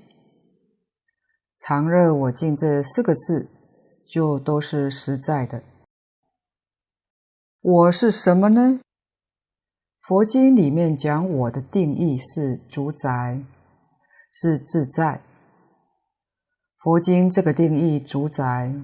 [1.59, 3.49] 常乐我净这四个字
[4.05, 5.63] 就都是实在的。
[7.59, 8.79] 我是什么呢？
[9.99, 13.43] 佛经里面讲我的定义是主宰，
[14.31, 15.21] 是自在。
[16.77, 18.75] 佛经这个定义主宰。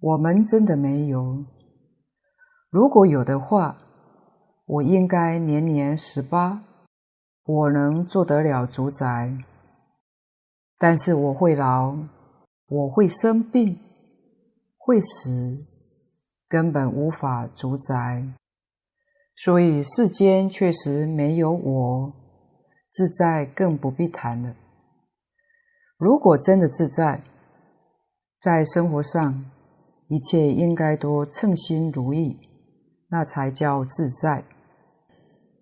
[0.00, 1.44] 我们真的没有。
[2.70, 3.76] 如果有的话，
[4.64, 6.62] 我应该年年十八，
[7.44, 9.36] 我能做得了主宰。
[10.78, 11.94] 但是我会老，
[12.66, 13.78] 我会生病，
[14.78, 15.58] 会死，
[16.48, 18.24] 根本无法主宰。
[19.36, 22.12] 所以世间确实没有我，
[22.88, 24.54] 自在更不必谈了。
[25.98, 27.22] 如果真的自在，
[28.38, 29.44] 在生活上，
[30.10, 32.36] 一切应该都称心如意，
[33.10, 34.42] 那才叫自在。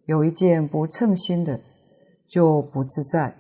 [0.07, 1.61] 有一件不称心的，
[2.27, 3.37] 就不自在。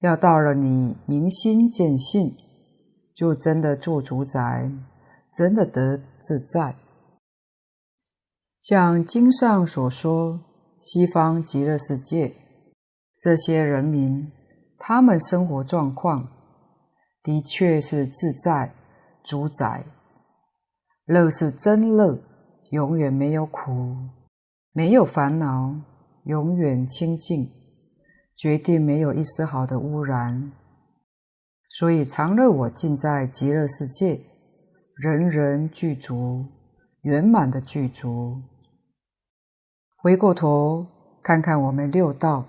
[0.00, 2.34] 要到了你明心见性，
[3.14, 4.72] 就真的做主宰，
[5.34, 6.74] 真的得自在。
[8.62, 10.40] 像经上所说，
[10.80, 12.32] 西方极乐世界
[13.20, 14.32] 这些人民，
[14.78, 16.28] 他们生活状况
[17.22, 18.72] 的确是自在。
[19.22, 19.84] 主宰，
[21.04, 22.18] 乐是真乐，
[22.70, 23.94] 永远没有苦，
[24.72, 25.74] 没有烦恼，
[26.24, 27.48] 永远清净，
[28.36, 30.50] 绝对没有一丝毫的污染。
[31.68, 34.20] 所以常乐我净在极乐世界，
[34.96, 36.44] 人人具足，
[37.02, 38.42] 圆满的具足。
[39.96, 40.86] 回过头
[41.22, 42.44] 看看我们六道，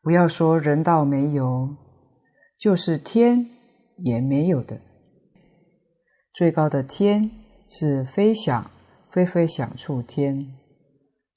[0.00, 1.76] 不要说人道没有，
[2.58, 3.46] 就是天
[3.98, 4.80] 也没有的。
[6.34, 7.30] 最高的天
[7.68, 8.68] 是飞翔，
[9.08, 10.52] 飞飞翔处天，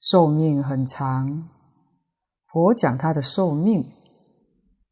[0.00, 1.48] 寿命很长。
[2.52, 3.88] 佛讲他的寿命，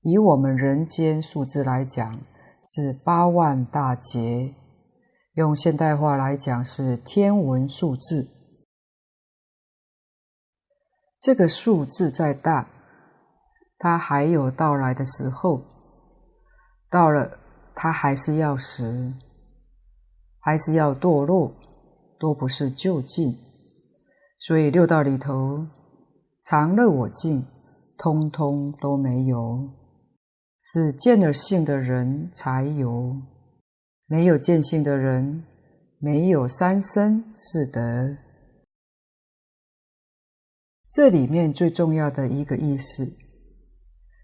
[0.02, 2.20] 以我们人间数字来讲
[2.62, 4.54] 是八万大劫，
[5.34, 8.28] 用现代话来讲是天文数字。
[11.20, 12.68] 这个数字再大，
[13.76, 15.62] 它还有到来的时候，
[16.88, 17.40] 到了
[17.74, 19.12] 它还是要死。
[20.46, 21.52] 还是要堕落，
[22.20, 23.36] 都不是究竟。
[24.38, 25.66] 所以六道里头，
[26.44, 27.44] 常乐我净，
[27.98, 29.68] 通通都没有，
[30.62, 33.16] 是见了性的人才有，
[34.06, 35.42] 没有见性的人，
[35.98, 38.16] 没有三生四德。
[40.88, 43.04] 这里面最重要的一个意思，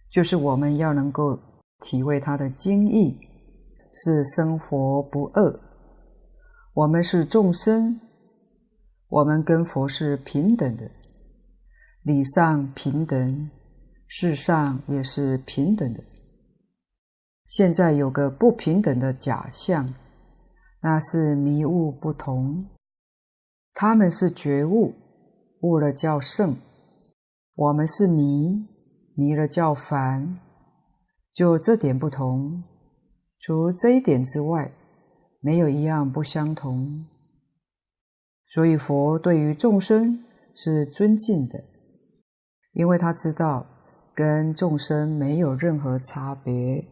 [0.08, 1.36] 就是我们要能够
[1.80, 3.18] 体会它的经义，
[3.92, 5.71] 是生活不二。
[6.74, 8.00] 我们是众生，
[9.08, 10.90] 我们跟佛是平等的，
[12.02, 13.50] 理上平等，
[14.06, 16.02] 事上也是平等的。
[17.46, 19.92] 现在有个不平等的假象，
[20.80, 22.64] 那是迷悟不同。
[23.74, 24.94] 他们是觉悟，
[25.60, 26.54] 悟了叫圣；
[27.54, 28.66] 我们是迷，
[29.14, 30.38] 迷了叫凡。
[31.34, 32.64] 就这点不同，
[33.38, 34.72] 除这一点之外。
[35.44, 37.04] 没有一样不相同，
[38.46, 40.24] 所以佛对于众生
[40.54, 41.64] 是尊敬的，
[42.74, 43.66] 因为他知道
[44.14, 46.84] 跟众生没有任何差别。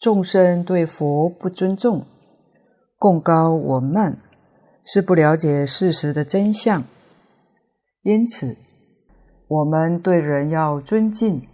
[0.00, 2.04] 众生对佛不尊重、
[2.96, 4.20] 共高我慢，
[4.84, 6.82] 是不了解事实的真相。
[8.02, 8.56] 因此，
[9.46, 11.46] 我们对人要尊敬，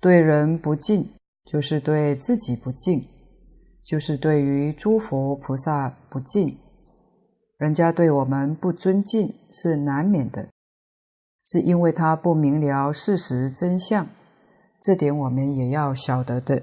[0.00, 1.08] 对人不敬，
[1.44, 3.08] 就是对自己不敬，
[3.84, 6.56] 就是对于诸佛菩萨不敬。
[7.58, 10.48] 人家对我们不尊敬是难免的，
[11.44, 14.08] 是因为他不明了事实真相，
[14.80, 16.62] 这点我们也要晓得的。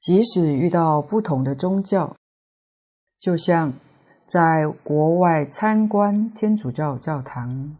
[0.00, 2.16] 即使遇到不同的宗教，
[3.20, 3.72] 就像
[4.26, 7.76] 在国外参观天主教教堂、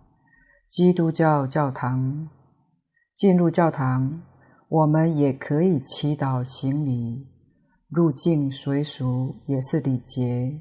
[0.68, 2.28] 基督教教堂，
[3.16, 4.22] 进入教堂，
[4.72, 7.28] 我们也可以祈祷行礼，
[7.88, 10.58] 入境随俗也是礼节。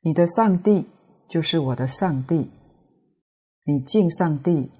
[0.00, 0.88] 你的上帝
[1.28, 2.50] 就是我的上帝，
[3.66, 4.72] 你敬上帝，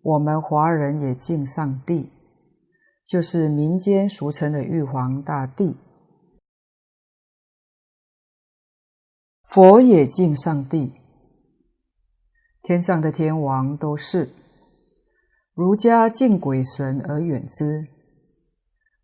[0.00, 2.08] 我们华人也敬上帝。
[3.04, 5.76] 就是民间俗称的玉皇大帝，
[9.44, 10.94] 佛也敬上帝，
[12.62, 14.30] 天上的天王都是。
[15.54, 17.86] 儒家敬鬼神而远之，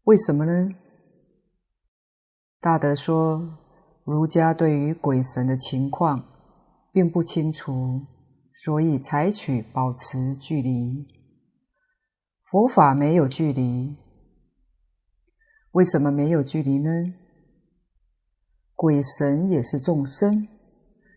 [0.04, 0.70] 为什么呢？
[2.58, 3.58] 大德说，
[4.02, 6.24] 儒家对于鬼神的情况
[6.90, 8.00] 并不清楚，
[8.54, 11.06] 所以采取保持距离。
[12.50, 13.94] 佛法没有距离，
[15.72, 17.12] 为什么没有距离呢？
[18.74, 20.48] 鬼神也是众生，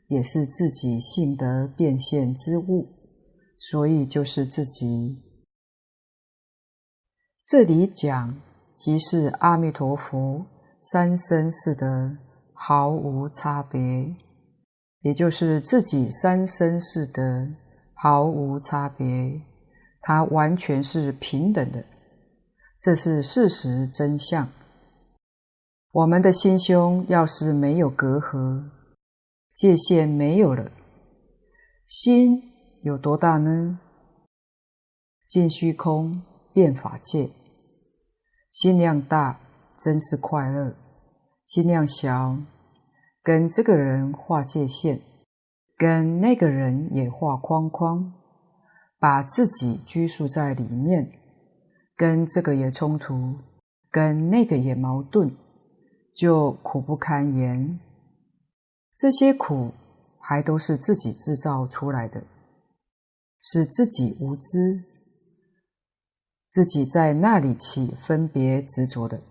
[0.09, 2.89] 也是自己性德变现之物，
[3.61, 5.21] 所以就是自己。
[7.45, 8.41] 这里讲，
[8.75, 10.47] 即是阿弥陀佛
[10.81, 12.17] 三身四德
[12.53, 14.15] 毫无差别，
[15.01, 17.47] 也就是自己三身四德
[17.93, 19.39] 毫无差别。
[20.01, 21.85] 它完全是平等的，
[22.79, 24.49] 这是事实真相。
[25.91, 28.71] 我们的心胸要是没有隔阂，
[29.53, 30.71] 界限没有了，
[31.85, 32.50] 心
[32.81, 33.79] 有多大呢？
[35.27, 37.29] 见虚空变法界，
[38.51, 39.39] 心量大
[39.77, 40.73] 真是快乐；
[41.45, 42.37] 心量小，
[43.21, 44.99] 跟这个人划界限，
[45.77, 48.13] 跟那个人也画框框。
[48.99, 51.11] 把自己拘束在里面，
[51.95, 53.35] 跟这个也冲突，
[53.89, 55.35] 跟那个也矛盾，
[56.15, 57.79] 就苦不堪言。
[58.95, 59.71] 这些苦
[60.19, 62.23] 还都是自己制造出来的，
[63.41, 64.83] 是自己无知，
[66.49, 69.21] 自己在那里起分别执着的。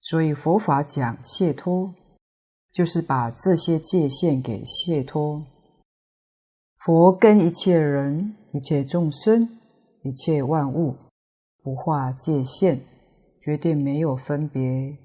[0.00, 1.94] 所以佛法讲解脱，
[2.72, 5.44] 就是把这些界限给解脱。
[6.78, 8.36] 佛跟一切人。
[8.54, 9.48] 一切众生，
[10.04, 10.94] 一切万物，
[11.60, 12.78] 不画界限，
[13.40, 14.96] 绝对没有分别，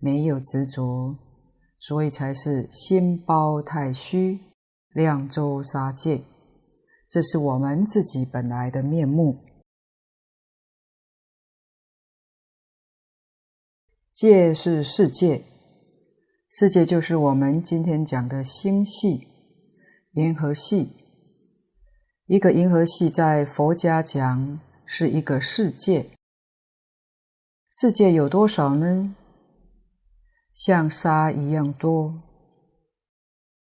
[0.00, 1.16] 没有执着，
[1.78, 4.40] 所以才是心包太虚，
[4.92, 6.20] 量周杀界。
[7.08, 9.44] 这是我们自己本来的面目。
[14.10, 15.42] 界是世界，
[16.50, 19.28] 世界就是我们今天讲的星系、
[20.12, 20.90] 银河系。
[22.26, 26.10] 一个银河系在佛家讲是一个世界，
[27.70, 29.14] 世界有多少呢？
[30.52, 32.22] 像沙一样多，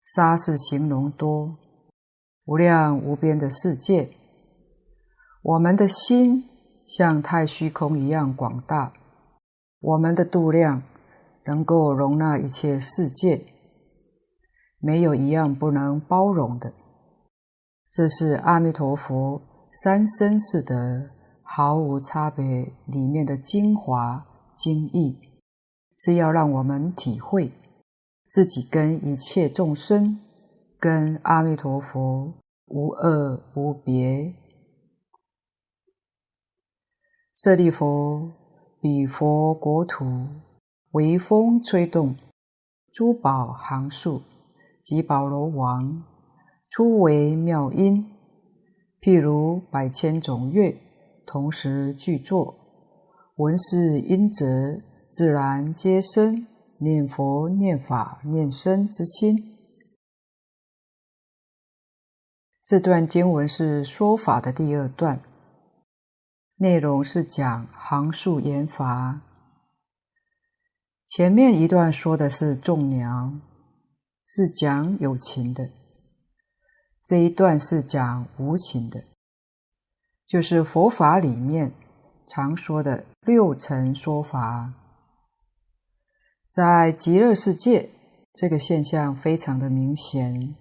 [0.06, 1.58] 沙是形容多，
[2.46, 4.10] 无量无边的世界。
[5.42, 6.44] 我们的心
[6.86, 8.94] 像太虚空一样广大，
[9.80, 10.84] 我们的度量
[11.46, 13.42] 能够容纳一切世界，
[14.80, 16.74] 没有一样不能包容的。
[17.92, 19.42] 这是阿弥陀佛
[19.72, 21.10] 三身四德
[21.42, 25.20] 毫无差别里面的精华精义，
[25.98, 27.52] 是要让我们体会
[28.28, 30.20] 自己跟一切众生、
[30.84, 32.34] 跟阿弥陀佛
[32.66, 34.34] 无二无别。
[37.34, 38.30] 舍利弗，
[38.82, 40.04] 彼佛国土
[40.92, 42.18] 微风吹动，
[42.92, 44.24] 珠宝行树
[44.84, 46.04] 及宝楼王。
[46.70, 48.06] 初为妙音，
[49.00, 50.78] 譬如百千种乐
[51.26, 52.54] 同时具作，
[53.38, 56.46] 闻是音则，自然皆生
[56.80, 59.53] 念佛、念法、念僧之心。
[62.66, 65.20] 这段经文是说法的第二段，
[66.56, 69.20] 内容是讲行树言法。
[71.06, 73.34] 前面一段说的是众鸟，
[74.26, 75.66] 是讲有情的；
[77.04, 79.04] 这一段是讲无情的，
[80.26, 81.74] 就是佛法里面
[82.26, 84.72] 常说的六层说法。
[86.48, 87.90] 在极乐世界，
[88.34, 90.56] 这个现象非常的明显，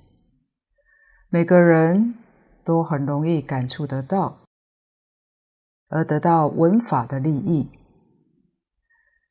[1.35, 2.15] 每个人
[2.63, 4.41] 都很容易感触得到，
[5.89, 7.71] 而得到闻法的利益。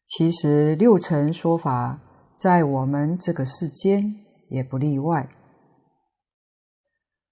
[0.07, 1.99] 其实六层说法
[2.39, 4.15] 在我们这个世间
[4.49, 5.29] 也不例外。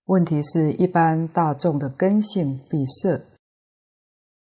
[0.05, 3.25] 问题是一般大众的根性闭塞，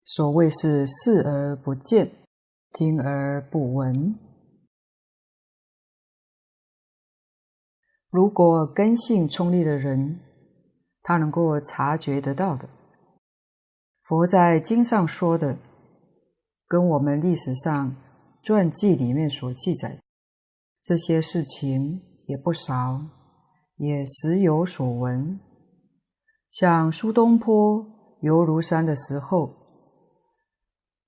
[0.05, 2.11] 所谓是视而不见，
[2.71, 4.15] 听而不闻。
[8.13, 10.21] 如果根性聪利的人，
[11.03, 12.69] 他能够察觉得到的，
[14.03, 15.57] 佛在经上说的，
[16.69, 17.97] 跟我们历史上
[18.43, 19.99] 传记里面所记载
[20.83, 23.01] 这些事情也不少，
[23.77, 25.41] 也时有所闻。
[26.51, 27.87] 像苏东坡
[28.21, 29.55] 游庐山的时候，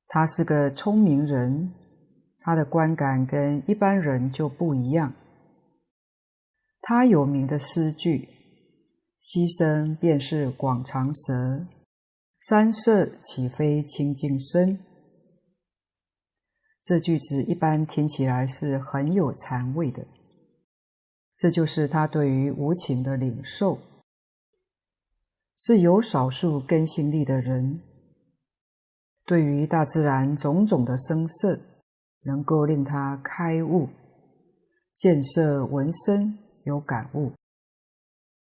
[0.08, 1.70] 他是个聪明人，
[2.40, 5.12] 他的观感跟一般人就不一样。
[6.86, 8.28] 他有名的诗句
[9.18, 11.64] ：“溪声便是广长舌，
[12.38, 14.78] 山色岂非清净身。”
[16.84, 20.06] 这句子一般听起来是很有禅味的。
[21.34, 23.78] 这就是他对于无情的领受，
[25.56, 27.80] 是有少数根性力的人，
[29.24, 31.58] 对于大自然种种的声色，
[32.24, 33.88] 能够令他开悟，
[34.92, 36.36] 见色闻声。
[36.64, 37.32] 有感悟。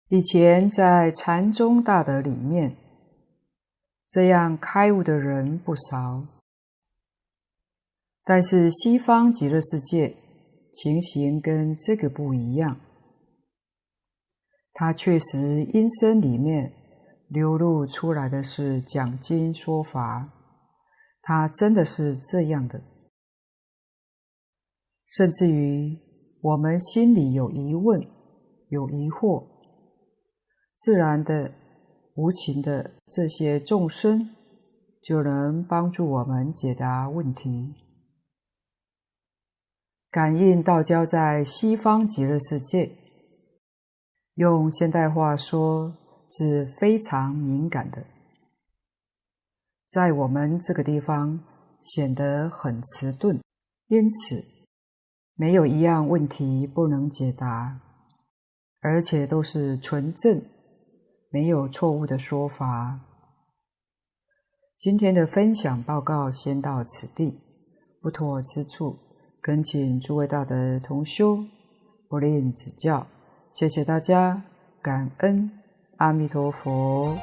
[0.09, 2.76] 以前在禅宗大德里面，
[4.09, 6.28] 这样开悟的人不少。
[8.24, 10.16] 但是西方极乐世界
[10.74, 12.80] 情形跟这个不一样。
[14.74, 16.74] 他确实音声里面
[17.30, 20.30] 流露出来的是讲经说法，
[21.22, 22.82] 他真的是这样的，
[25.07, 25.97] 甚至于。
[26.44, 28.02] 我们心里有疑问、
[28.70, 29.46] 有疑惑，
[30.74, 31.54] 自然的、
[32.16, 34.32] 无情的这些众生，
[35.04, 37.76] 就能帮助我们解答问题。
[40.10, 42.89] 感应道交在西方极乐世界，
[44.34, 45.96] 用现代话说
[46.28, 48.04] 是非常敏感的，
[49.88, 51.39] 在我们这个地方
[51.82, 53.39] 显得很迟钝，
[53.89, 54.44] 因此。
[55.42, 57.80] 没有一样问题不能解答，
[58.80, 60.39] 而且都是纯正，
[61.32, 63.00] 没有错误的说法。
[64.78, 67.39] 今天的分享报告先到此地，
[68.00, 68.96] 不妥之处，
[69.42, 71.44] 恳请诸位大德同修
[72.08, 73.08] 不吝指教。
[73.52, 74.44] 谢谢大家，
[74.80, 75.50] 感恩
[75.98, 77.18] 阿弥陀佛。